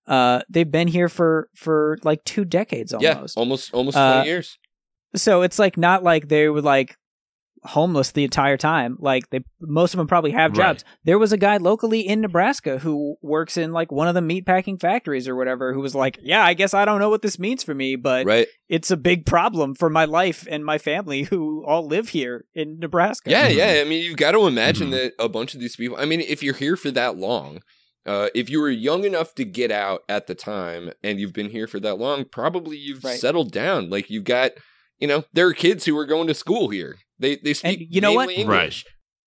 [0.08, 3.38] Uh, they've been here for for like two decades yeah, almost.
[3.38, 4.58] almost almost Uh, twenty years.
[5.16, 6.96] So it's like not like they were like
[7.66, 8.98] homeless the entire time.
[9.00, 10.58] Like they most of them probably have Right.
[10.68, 10.84] jobs.
[11.04, 14.80] There was a guy locally in Nebraska who works in like one of the meatpacking
[14.82, 17.64] factories or whatever who was like, "Yeah, I guess I don't know what this means
[17.64, 18.48] for me, but Right?
[18.70, 22.80] it's a big problem for my life and my family who all live here in
[22.80, 23.56] Nebraska." Yeah, Mhm.
[23.56, 23.82] yeah.
[23.82, 24.92] I mean, you've got to imagine Mhm.
[24.92, 25.98] that a bunch of these people.
[25.98, 27.62] I mean, if you're here for that long,
[28.06, 31.50] uh, if you were young enough to get out at the time and you've been
[31.52, 33.18] here for that long, probably you've Right.
[33.18, 33.90] settled down.
[33.90, 34.52] Like you've got,
[35.00, 36.98] you know, there are kids who are going to school here.
[37.24, 38.28] They they speak you know what?
[38.28, 38.84] mainly Right.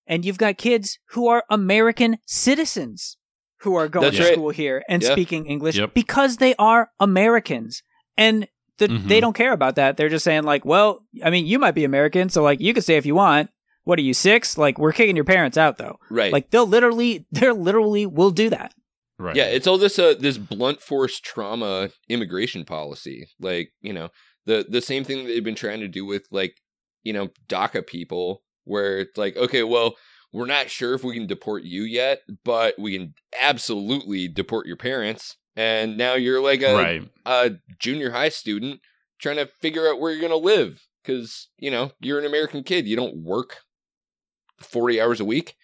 [0.09, 3.17] And you've got kids who are American citizens
[3.61, 4.33] who are going That's to right.
[4.33, 5.11] school here and Yeah.
[5.11, 5.93] speaking English Yep.
[5.93, 7.81] because they are Americans.
[8.15, 9.07] And the, Mhm.
[9.07, 9.97] they don't care about that.
[9.97, 12.83] They're just saying like, well, I mean, you might be American, so like you can
[12.83, 13.49] stay if you want.
[13.83, 14.57] What are you six?
[14.57, 15.97] Like we're kicking your parents out though.
[16.11, 16.31] Right.
[16.31, 18.73] Like they'll literally, they're literally will do that.
[19.19, 19.35] Right.
[19.35, 23.27] Yeah, it's all this uh this blunt force trauma immigration policy.
[23.39, 24.09] Like, you know,
[24.45, 26.53] the the same thing that they've been trying to do with like,
[27.03, 29.95] you know, DACA people where it's like, okay, well,
[30.33, 34.75] we're not sure if we can deport you yet, but we can absolutely deport your
[34.75, 35.37] parents.
[35.55, 37.09] And now you're like a right.
[37.25, 38.81] a junior high student
[39.19, 42.63] trying to figure out where you're going to live cuz, you know, you're an American
[42.63, 42.87] kid.
[42.87, 43.61] You don't work
[44.59, 45.55] 40 hours a week.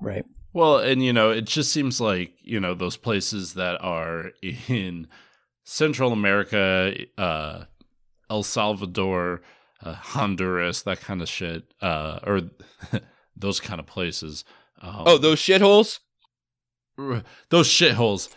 [0.00, 0.24] Right.
[0.52, 4.32] Well, and you know, it just seems like you know those places that are
[4.68, 5.06] in
[5.64, 7.64] Central America, uh,
[8.28, 9.42] El Salvador,
[9.82, 12.42] uh, Honduras, that kind of shit, uh, or
[13.36, 14.44] those kind of places.
[14.82, 16.00] Um, Oh, those shitholes?
[16.98, 18.28] r- those shitholes.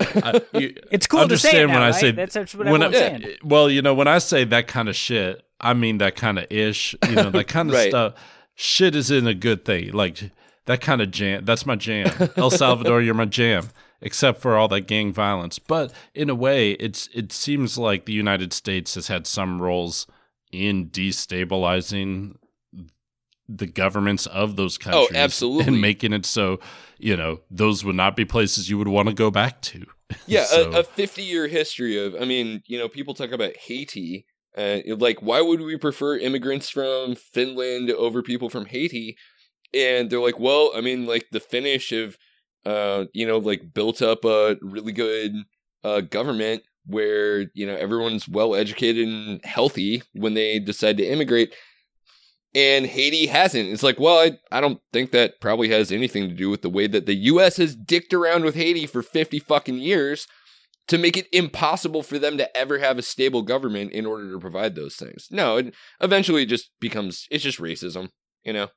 [0.00, 2.66] I, you It's cool to say it understand now, when I say that's that's what
[2.66, 3.36] when I, everyone's saying.
[3.44, 6.46] well, you know, when I say that kind of shit, I mean that kind of
[6.50, 6.94] ish.
[7.08, 7.90] You know, that kind of Right.
[7.90, 8.14] stuff.
[8.54, 9.92] Shit is in a good thing.
[9.92, 10.30] Like
[10.66, 11.44] that kind of jam.
[11.44, 12.10] That's my jam.
[12.36, 13.68] El Salvador, you're my jam.
[14.04, 18.12] Except for all that gang violence, but in a way, it's it seems like the
[18.12, 20.08] United States has had some roles
[20.52, 22.36] in destabilizing
[23.48, 25.08] the governments of those countries.
[25.12, 25.66] Oh, absolutely.
[25.66, 26.60] and making it so
[26.98, 29.84] you know those would not be places you would want to go back to.
[30.26, 33.56] Yeah, So- a, a 50 year history of, I mean, you know, people talk about
[33.56, 34.26] Haiti.
[34.54, 39.16] Uh, like, why would we prefer immigrants from Finland over people from Haiti?
[39.74, 42.18] and they're like, well, I mean, like the Finnish have,
[42.66, 45.32] uh, you know, like built up a really good
[45.82, 51.54] uh, government where you know everyone's well educated and healthy when they decide to immigrate.
[52.54, 53.70] And Haiti hasn't.
[53.70, 56.68] It's like, well, I, I don't think that probably has anything to do with the
[56.68, 60.26] way that the US has dicked around with Haiti for 50 fucking years
[60.88, 64.38] to make it impossible for them to ever have a stable government in order to
[64.38, 65.28] provide those things.
[65.30, 68.10] No, it eventually just becomes it's just racism,
[68.44, 68.68] you know.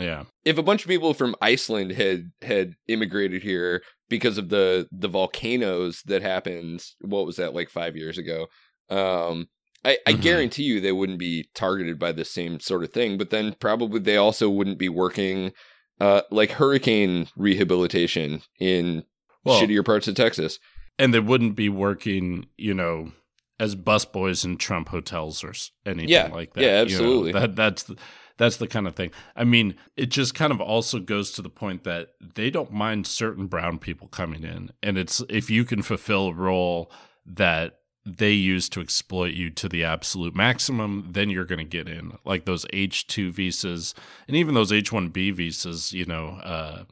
[0.00, 0.24] Yeah.
[0.44, 5.08] If a bunch of people from Iceland had had immigrated here because of the the
[5.08, 8.46] volcanoes that happened, what was that like 5 years ago?
[8.88, 9.48] Um
[9.84, 10.22] I, I Mhm.
[10.22, 14.00] guarantee you they wouldn't be targeted by the same sort of thing, but then probably
[14.00, 15.52] they also wouldn't be working
[16.00, 19.04] uh, like hurricane rehabilitation in
[19.44, 20.58] Well, shittier parts of Texas.
[20.98, 23.12] and they wouldn't be working, you know,
[23.60, 25.52] as busboys in Trump hotels or
[25.86, 26.60] anything Yeah, like that.
[26.62, 26.82] yeah, you know.
[26.82, 27.32] absolutely.
[27.32, 27.96] that that's the,
[28.38, 29.10] that's the kind of thing.
[29.36, 33.06] I mean, it just kind of also goes to the point that they don't mind
[33.06, 36.90] certain brown people coming in, and it's if you can fulfill a role
[37.26, 41.86] that they use to exploit you to the absolute maximum, then you're going to get
[41.86, 42.16] in.
[42.24, 43.94] Like those H two visas,
[44.26, 45.92] and even those H one B visas.
[45.92, 46.84] You know, uh,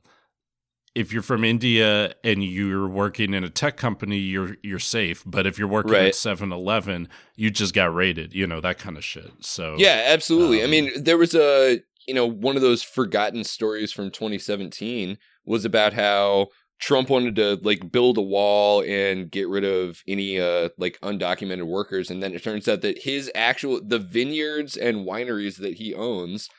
[0.96, 5.22] if you're from India and you're working in a tech company, you're you're safe.
[5.26, 6.06] But if you're working Right.
[6.06, 8.34] at 7-Eleven, you just got raided.
[8.34, 9.30] You know that kind of shit.
[9.40, 10.62] So Yeah, absolutely.
[10.62, 15.18] I Um, mean, there was a, you know, one of those forgotten stories from 2017
[15.44, 20.40] was about how Trump wanted to like build a wall and get rid of any
[20.40, 25.06] uh like undocumented workers and then it turns out that his actual the vineyards and
[25.06, 26.50] wineries that he owns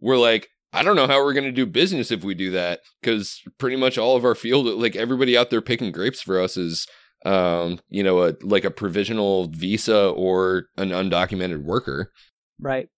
[0.00, 2.80] were like I don't know how we're going to do business if we do that
[3.02, 6.56] cuz pretty much all of our field like everybody out there picking grapes for us
[6.56, 6.86] is
[7.24, 12.10] um you know a like a provisional visa or an undocumented worker.
[12.58, 12.88] Right.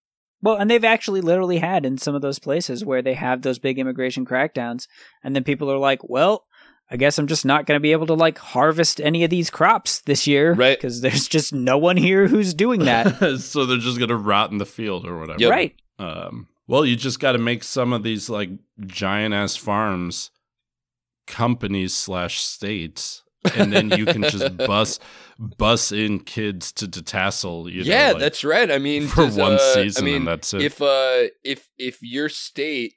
[0.43, 3.61] Well, and they've actually literally had in some of those places where they have those
[3.61, 4.89] big immigration crackdowns,
[5.23, 6.45] and then people are like, "Well,
[6.91, 9.51] I guess I'm just not going to be able to like harvest any of these
[9.51, 10.77] crops this year, Right.
[10.77, 14.59] Because there's just no one here who's doing that, so they're just gonna rot in
[14.59, 15.41] the field or whatever.
[15.41, 15.51] Yep.
[15.51, 15.75] right?
[15.99, 18.51] Um, well, you just got to make some of these like
[18.87, 20.31] giant ass farms
[21.27, 23.23] companies slash states,
[23.55, 24.99] and then you can just bus
[25.39, 27.71] bus in kids to detassel.
[27.71, 28.71] You know, yeah, like, that's right.
[28.71, 30.63] I mean, for does, one uh, season, I mean, and that's it.
[30.63, 32.95] if uh, if if your state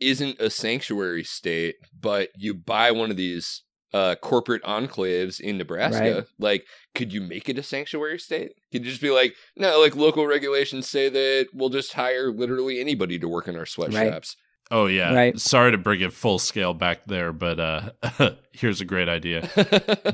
[0.00, 3.62] isn't a sanctuary state, but you buy one of these
[3.94, 6.24] uh corporate enclaves in Nebraska, Right.
[6.38, 8.52] like, could you make it a sanctuary state?
[8.72, 12.80] Could you just be like, no, like local regulations say that we'll just hire literally
[12.80, 14.36] anybody to work in our sweatshops.
[14.70, 15.38] oh yeah, Right.
[15.38, 17.90] sorry to bring it full scale back there, but uh,
[18.52, 19.48] here's a great idea: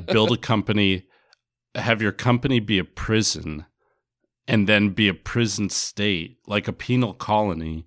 [0.07, 1.05] build a company,
[1.75, 3.67] have your company be a prison,
[4.47, 7.87] and then be a prison state, like a penal colony,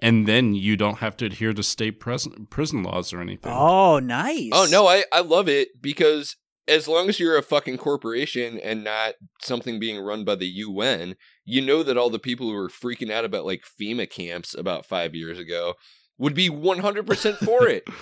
[0.00, 3.52] and then you don't have to adhere to state prison prison laws or anything.
[3.52, 4.50] Oh, nice.
[4.52, 6.36] Oh no, I I love it because
[6.66, 11.16] as long as you're a fucking corporation and not something being run by the UN,
[11.44, 14.86] you know that all the people who were freaking out about like FEMA camps about
[14.86, 15.74] 5 years ago
[16.16, 17.84] would be 100% for it.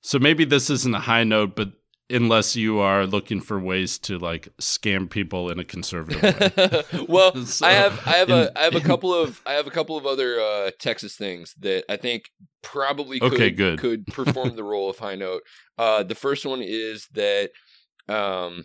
[0.00, 1.72] So maybe this isn't a high note, but
[2.10, 7.04] unless you are looking for ways to like scam people in a conservative way.
[7.08, 9.66] well, So, I have I have in- a I have a couple of I have
[9.66, 12.30] a couple of other uh, Texas things that I think
[12.62, 13.78] probably could Okay, good.
[13.78, 15.42] could perform the role of high note.
[15.76, 17.50] Uh, the first one is that
[18.08, 18.64] um,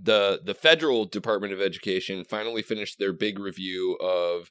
[0.00, 4.50] the the federal Department of Education finally finished their big review of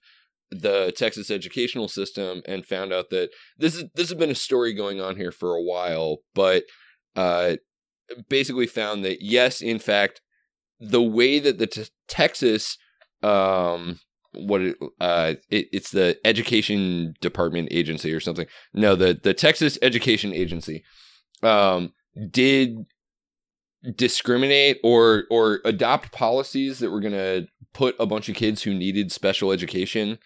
[0.50, 4.74] the Texas educational system and found out that this is this has been a story
[4.74, 6.64] going on here for a while, but
[7.16, 7.56] uh,
[8.30, 10.22] basically found that yes, in fact,
[10.80, 12.78] the way that the t- Texas
[13.24, 14.00] um
[14.34, 18.48] what it, uh it, it's the education department agency or something.
[18.74, 20.84] No the the texas education agency
[21.44, 21.94] um
[22.30, 22.86] did
[23.96, 28.74] discriminate or or adopt policies that were going to put a bunch of kids who
[28.74, 30.18] needed special education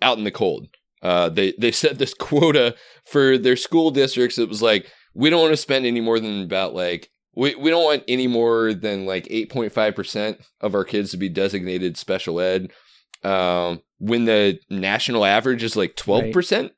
[0.00, 0.68] out in the cold.
[1.02, 2.74] Uh they they set this quota
[3.04, 4.38] for their school districts.
[4.38, 7.70] It was like we don't want to spend any more than about like we, we
[7.70, 12.70] don't want any more than like 8.5% of our kids to be designated special ed
[13.22, 16.70] um, when the national average is like 12%.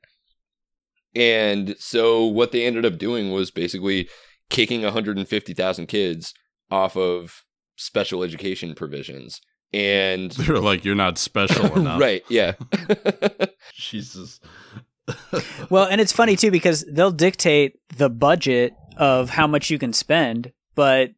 [1.15, 4.09] And so what they ended up doing was basically
[4.49, 6.33] kicking 150,000 kids
[6.71, 7.43] off of
[7.75, 9.41] special education provisions.
[9.71, 11.99] And They're like, you're not special enough.
[11.99, 12.53] right, yeah.
[13.73, 14.39] Jesus.
[15.69, 19.93] Well, and it's funny too because they'll dictate the budget of how much you can
[19.93, 21.11] spend, but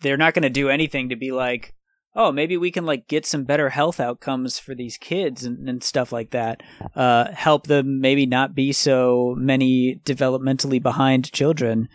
[0.00, 1.74] they're not going to do anything to be like,
[2.16, 5.82] oh, maybe we can like get some better health outcomes for these kids and, and
[5.82, 6.62] stuff like that.
[6.94, 11.88] Uh, help them maybe not be so many developmentally behind children.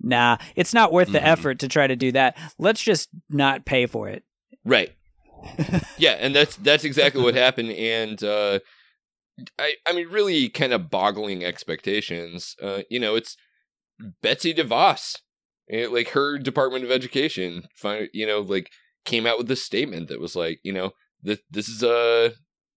[0.00, 1.26] Nah, it's not worth the Mhm.
[1.26, 2.36] effort to try to do that.
[2.58, 4.24] Let's just not pay for it.
[4.64, 4.92] Right.
[5.98, 7.70] yeah, and that's that's exactly what happened.
[7.70, 8.58] And uh,
[9.58, 12.56] I I mean, really, kind of boggling expectations.
[12.60, 13.36] Uh, you know, it's
[14.22, 15.16] Betsy DeVos,
[15.70, 17.68] eh, like her Department of Education,
[18.12, 18.70] you know, like
[19.04, 20.92] came out with this statement that was like, you know,
[21.22, 22.32] this this is a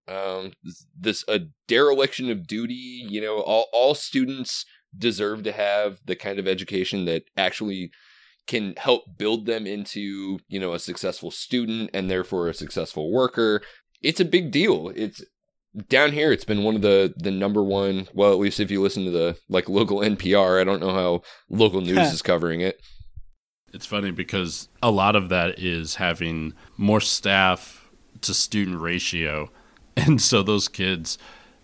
[0.07, 0.53] um
[0.97, 3.05] this a dereliction of duty.
[3.09, 4.65] You know, all all students
[4.97, 7.91] deserve to have the kind of education that actually
[8.47, 13.61] can help build them into you know a successful student and therefore a successful worker
[14.01, 15.23] it's a big deal it's
[15.87, 18.81] down here it's been one of the the number one well at least if you
[18.81, 22.81] listen to the like local npr i don't know how local news is covering it
[23.71, 27.87] It's funny because a lot of that is having more staff
[28.21, 29.51] to student ratio.
[29.95, 31.17] And so those kids,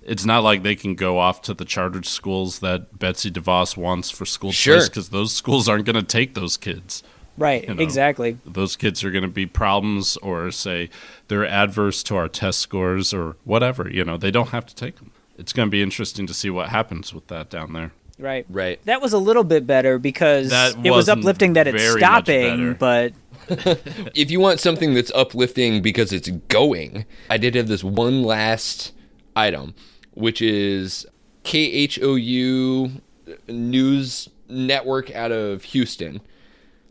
[0.03, 4.11] it's not like they can go off to the chartered schools that Betsy DeVos wants
[4.11, 4.75] for school Sure.
[4.77, 7.01] choice because those schools aren't going to take those kids.
[7.37, 7.81] Right, You know.
[7.83, 8.37] exactly.
[8.45, 10.89] Those kids are going to be problems or say
[11.27, 13.89] they're adverse to our test scores or whatever.
[13.89, 15.11] You know, they don't have to take them.
[15.37, 17.91] It's going to be interesting to see what happens with that down there.
[18.17, 18.45] Right.
[18.49, 21.99] right That was a little bit better because That it was uplifting that it's very
[21.99, 22.53] much better.
[22.53, 23.11] stopping, but
[24.15, 28.93] if you want something that's uplifting because it's going, I did have this one last
[29.35, 29.75] item,
[30.13, 31.05] which is
[31.43, 33.01] KHOU
[33.49, 36.21] News Network out of Houston.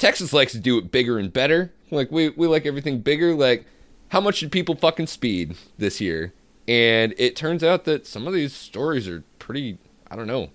[0.04, 1.72] Texas likes to do it bigger and better.
[1.90, 3.34] Like we we like everything bigger.
[3.34, 3.64] Like
[4.10, 6.34] how much did people fucking speed this year?
[6.68, 9.78] And it turns out that some of these stories are pretty
[10.10, 10.50] I don't know,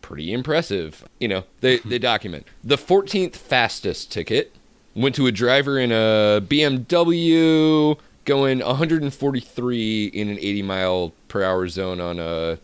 [0.00, 1.06] pretty impressive.
[1.18, 2.46] You know, they they document.
[2.64, 4.56] The 14th fastest ticket
[4.94, 11.68] went to a driver in a BMW going 143 in an 80 mile per hour
[11.68, 12.58] zone on a,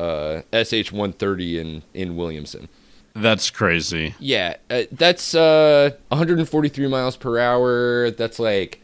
[0.00, 2.70] uh SH 130 in in Williamson.
[3.14, 4.14] That's crazy.
[4.18, 8.10] Yeah, uh, that's uh 143 miles per hour.
[8.10, 8.80] That's like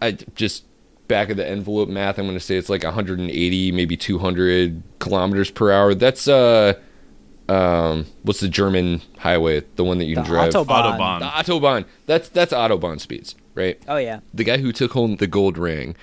[0.00, 0.64] I just
[1.08, 2.18] back of the envelope math.
[2.18, 5.94] I'm going to say it's like 180, maybe 200 kilometers per hour.
[5.94, 6.74] That's uh
[7.48, 9.62] um what's the German highway?
[9.76, 10.52] The one that you the can drive.
[10.52, 10.98] autobahn.
[10.98, 11.18] Autobahn.
[11.20, 11.84] The autobahn.
[12.06, 13.80] That's that's autobahn speeds, right?
[13.88, 14.20] Oh yeah.
[14.32, 15.94] the guy who took home the gold ring.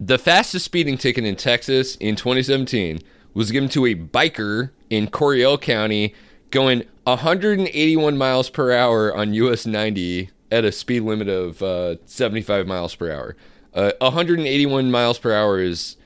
[0.00, 2.98] The fastest speeding ticket in Texas in 2017
[3.34, 6.12] was given to a biker in Coryell County
[6.52, 12.66] going 181 miles per hour on US 90 at a speed limit of uh, 75
[12.66, 13.36] miles per hour.
[13.74, 15.96] Uh, 181 miles per hour is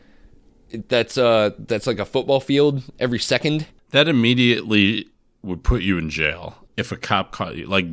[0.88, 3.66] that's uh that's like a football field every second.
[3.90, 5.08] That immediately
[5.42, 7.66] would put you in jail if a cop caught you.
[7.66, 7.86] Like,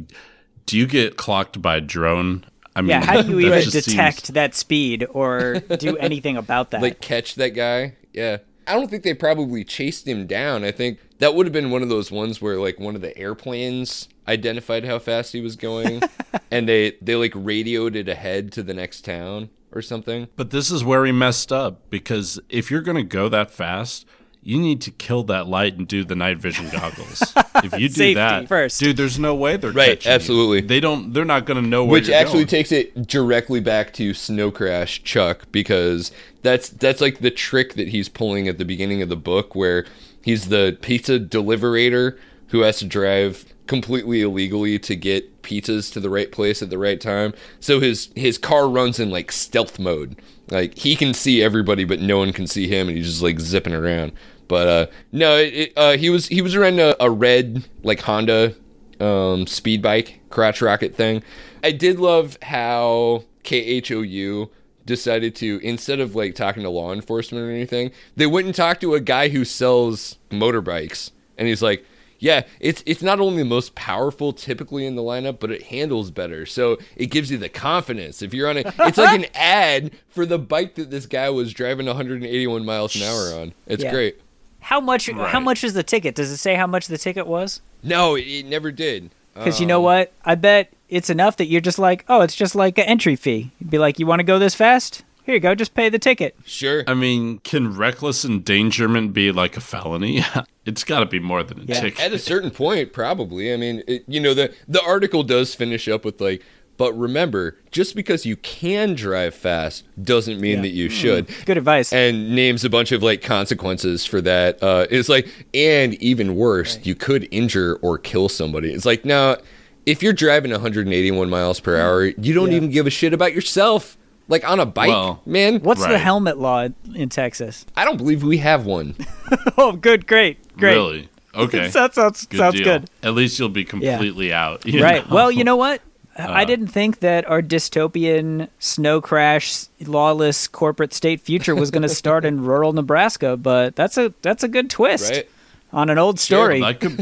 [0.65, 2.45] do you get clocked by a drone?
[2.75, 6.71] I mean, Yeah, how do you even detect seems- that speed or do anything about
[6.71, 6.81] that?
[6.81, 7.95] like catch that guy.
[8.13, 8.37] Yeah.
[8.67, 10.63] I don't think they probably chased him down.
[10.63, 13.17] I think that would have been one of those ones where like one of the
[13.17, 16.01] airplanes identified how fast he was going
[16.51, 20.27] and they they like radioed it ahead to the next town or something.
[20.35, 24.05] But this is where he messed up because if you're going to go that fast,
[24.43, 27.33] you need to kill that light and do the night vision goggles.
[27.63, 28.79] if you do Safety that first.
[28.79, 30.15] dude, there's no way they're Right, catching you.
[30.15, 30.61] absolutely.
[30.61, 31.13] They don't.
[31.13, 32.47] They're not going to know where Which you're actually going.
[32.47, 37.89] takes it directly back to Snow Crash Chuck because that's that's like the trick that
[37.89, 39.85] he's pulling at the beginning of the book where
[40.21, 42.17] he's the pizza deliverator
[42.49, 46.77] who has to drive completely illegally to get pizzas to the right place at the
[46.77, 47.33] right time.
[47.59, 50.17] So his his car runs in like stealth mode.
[50.49, 53.39] Like he can see everybody but no one can see him and he's just like
[53.39, 54.11] zipping around.
[54.47, 58.01] But uh no, it, it, uh he was he was around a, a red like
[58.01, 58.55] Honda
[58.99, 61.23] um, speed bike crotch rocket thing.
[61.63, 64.49] I did love how KHOU
[64.85, 68.81] decided to instead of like talking to law enforcement or anything, they went and talked
[68.81, 71.85] to a guy who sells motorbikes, and he's like.
[72.19, 76.09] Yeah, it's it's not only the most powerful typically in the lineup, but it handles
[76.09, 76.45] better.
[76.45, 78.21] So it gives you the confidence.
[78.21, 81.51] If you're on a it's like an ad for the bike that this guy was
[81.51, 83.53] driving 181 miles an hour on.
[83.67, 83.91] It's Yeah.
[83.91, 84.21] great.
[84.63, 86.15] How much how much is the ticket?
[86.15, 87.61] Does it say how much the ticket was?
[87.83, 89.11] No, it, it never did.
[89.33, 90.13] Because you know Um, what?
[90.25, 93.51] I bet it's enough that you're just like, oh, it's just like an entry fee.
[93.59, 95.03] You'd be like, you want to go this fast?
[95.25, 96.35] Here you go, just pay the ticket.
[96.45, 96.83] Sure.
[96.85, 100.23] I mean, can reckless endangerment be like a felony?
[100.65, 101.79] it's got to be more than a Yeah.
[101.79, 101.99] ticket.
[102.01, 103.53] At a certain point, probably.
[103.53, 106.43] I mean, it, you know, the the article does finish up with like,
[106.83, 110.61] but remember, just because you can drive fast doesn't mean Yeah.
[110.63, 111.27] that you should.
[111.45, 111.93] Good advice.
[111.93, 114.61] And names a bunch of like consequences for that.
[114.61, 118.73] Uh, it's like, and even worse, you could injure or kill somebody.
[118.73, 119.37] It's like, now,
[119.85, 122.57] if you're driving 181 miles per hour, you don't Yeah.
[122.57, 123.97] even give a shit about yourself.
[124.27, 125.61] Like on a bike, Well- man.
[125.61, 127.65] What's the helmet law in Texas?
[127.77, 128.95] I don't believe we have one.
[129.57, 130.73] oh, good, great, great.
[130.73, 131.09] Really?
[131.33, 131.67] Okay.
[131.73, 132.63] that sounds Good sounds deal.
[132.65, 132.89] good.
[133.03, 134.63] At least you'll be completely out.
[134.73, 135.09] Right.
[135.09, 135.15] know?
[135.15, 135.81] Well, you know what?
[136.17, 136.27] Uh.
[136.29, 141.89] I didn't think that our dystopian snow crash, lawless corporate state future was going to
[141.89, 145.29] start in rural Nebraska, but that's a that's a good twist Right?
[145.71, 146.61] on an old story.
[146.61, 146.97] that could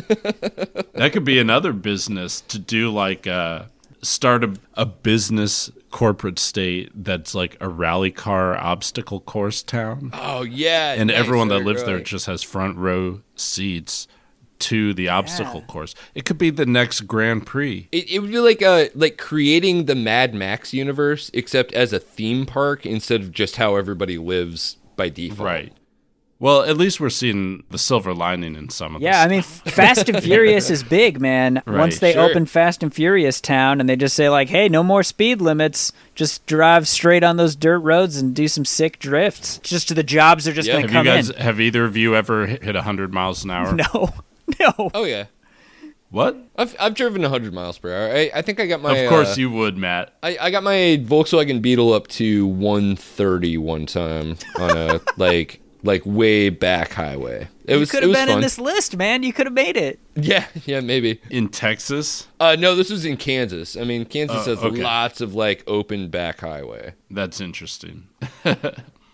[0.94, 3.64] that could be another business to do like uh
[4.02, 10.42] start a, a business corporate state that's like a rally car obstacle course town Oh
[10.44, 10.94] yeah.
[10.94, 14.08] and nice, everyone that right, lives there just has front row seats
[14.62, 18.40] to the obstacle course it could be the next grand prix It, it would be
[18.40, 23.32] like uh like creating the Mad Max universe, except as a theme park instead of
[23.32, 25.46] just how everybody lives by default.
[25.48, 25.74] right
[26.40, 29.74] well at least we're seeing the silver lining in some of yeah, this I mean,
[29.76, 31.62] Fast and Furious is big, man.
[31.68, 31.78] Right.
[31.78, 32.24] Once they Sure.
[32.24, 35.94] open Fast and Furious Town and they just say like, "Hey, no more speed limits.
[36.16, 40.02] Just drive straight on those dirt roads and do some sick drifts." Just to the
[40.02, 40.78] jobs are just Yeah.
[40.82, 43.44] going to have you come guys have either of you ever hit hit 100 miles
[43.44, 43.76] an hour.
[43.94, 44.10] No,
[44.60, 44.92] no.
[44.94, 45.26] Oh yeah.
[46.10, 48.16] what I've I've driven 100 miles per hour.
[48.16, 50.64] I, I think I got my of course uh, you would matt I, I got
[50.64, 57.48] my Volkswagen Beetle up to 130 one time on a like like way back highway.
[57.66, 58.38] It you was could have been fun.
[58.38, 59.24] in this list, man.
[59.24, 60.00] You could have made it.
[60.16, 61.20] Yeah, yeah, maybe.
[61.30, 63.76] in texas Uh no, this was in Kansas.
[63.78, 64.84] I mean, Kansas Oh, has okay.
[64.84, 66.94] lots of like open back highway.
[67.10, 68.08] That's interesting.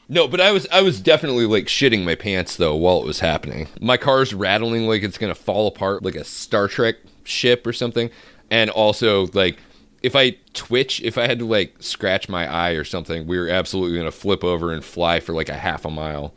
[0.09, 3.19] No, but I was I was definitely like shitting my pants though while it was
[3.19, 3.67] happening.
[3.81, 8.09] My car's rattling like it's gonna fall apart like a Star Trek ship or something,
[8.49, 9.57] and also like
[10.03, 13.49] if I twitch, if I had to like scratch my eye or something, we were
[13.49, 16.33] absolutely gonna flip over and fly for like a half a mile.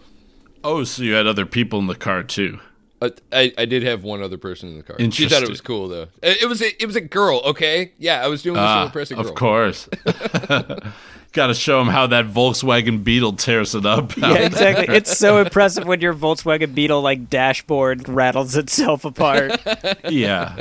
[0.64, 2.58] Oh, so you had other people in the car too.
[3.02, 4.96] Uh, I, I did have one other person in the car.
[5.10, 6.08] She thought it was cool though.
[6.22, 7.40] It, it was a, it was a girl.
[7.46, 9.20] Okay, yeah, I was doing this to Ah, impress girl.
[9.20, 9.88] of course.
[11.32, 14.16] Got to show them how that Volkswagen Beetle tears it up.
[14.16, 14.96] Yeah, exactly.
[14.96, 19.60] It's so impressive when your Volkswagen Beetle like dashboard rattles itself apart.
[20.10, 20.60] yeah.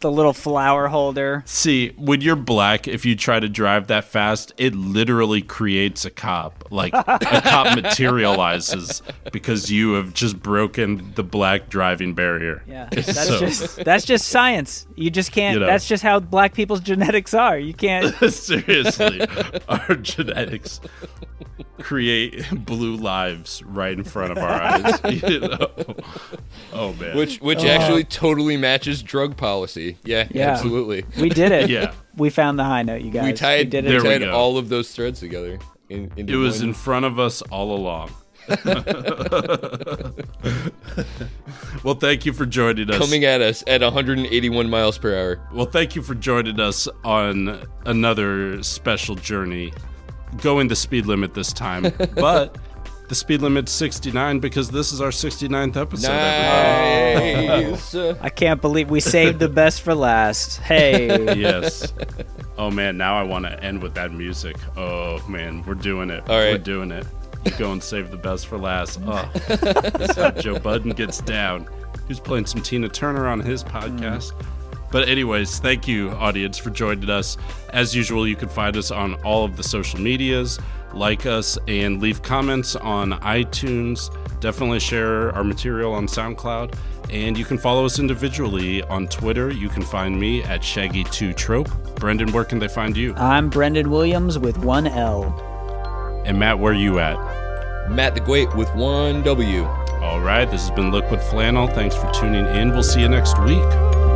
[0.00, 1.42] the little flower holder.
[1.46, 6.10] See, when you're black, if you try to drive that fast, it literally creates a
[6.10, 6.64] cop.
[6.70, 9.02] Like a cop materializes
[9.32, 12.62] because you have just broken the black driving barrier.
[12.68, 14.86] Yeah, that's So- just that's just science.
[14.94, 15.54] You just can't.
[15.54, 15.66] You know.
[15.66, 17.58] That's just how black people's genetics are.
[17.58, 18.14] You can't.
[18.32, 19.20] Seriously,
[19.68, 20.80] our genetics
[21.80, 25.00] create blue lives right in front of our eyes.
[25.22, 25.70] You know?
[26.72, 27.16] Oh man.
[27.16, 29.96] Which which uh, actually totally matches drug policy.
[30.04, 30.50] Yeah, Yeah.
[30.50, 31.04] absolutely.
[31.20, 31.70] We did it.
[31.70, 33.24] yeah, We found the high note, you guys.
[33.24, 33.88] We tied did it.
[33.88, 34.32] There we tied go.
[34.32, 35.58] all of those threads together.
[35.88, 36.68] In, into it was one.
[36.68, 38.10] in front of us all along.
[41.84, 42.98] well, thank you for joining us.
[42.98, 45.48] coming at us at 181 miles per hour.
[45.52, 49.72] Well, thank you for joining us on another special journey,
[50.40, 51.82] going the speed limit this time,
[52.14, 52.56] but
[53.08, 56.08] the speed limit's 69 because this is our 69th episode.
[56.08, 57.94] Nice.
[57.94, 60.60] I can't believe we saved the best for last.
[60.60, 61.08] Hey.
[61.38, 61.92] yes.
[62.56, 64.56] Oh man, now I want to end with that music.
[64.76, 66.22] Oh man, we're doing it.
[66.28, 66.52] All right.
[66.52, 67.06] We're doing it.
[67.44, 69.00] You go and save the best for last.
[69.04, 71.66] Oh, that's how Joe Budden gets down.
[72.02, 74.32] He was playing some Tina Turner on his podcast.
[74.92, 77.38] But anyways, thank you, audience, for joining us.
[77.70, 80.60] As usual, you can find us on all of the social medias.
[80.92, 84.14] Like us and leave comments on iTunes.
[84.40, 86.76] Definitely share our material on SoundCloud.
[87.10, 89.50] And you can follow us individually on Twitter.
[89.50, 91.94] You can find me at Shaggy2Trope.
[91.94, 93.14] Brendan, where can they find you?
[93.14, 95.24] I'm Brendan Williams with one L.
[96.26, 97.16] And Matt, where are you at?
[97.90, 99.64] Matt the Great with one W.
[99.64, 101.68] All right, this has been Liquid Flannel.
[101.68, 102.70] Thanks for tuning in.
[102.72, 104.11] We'll see you next week.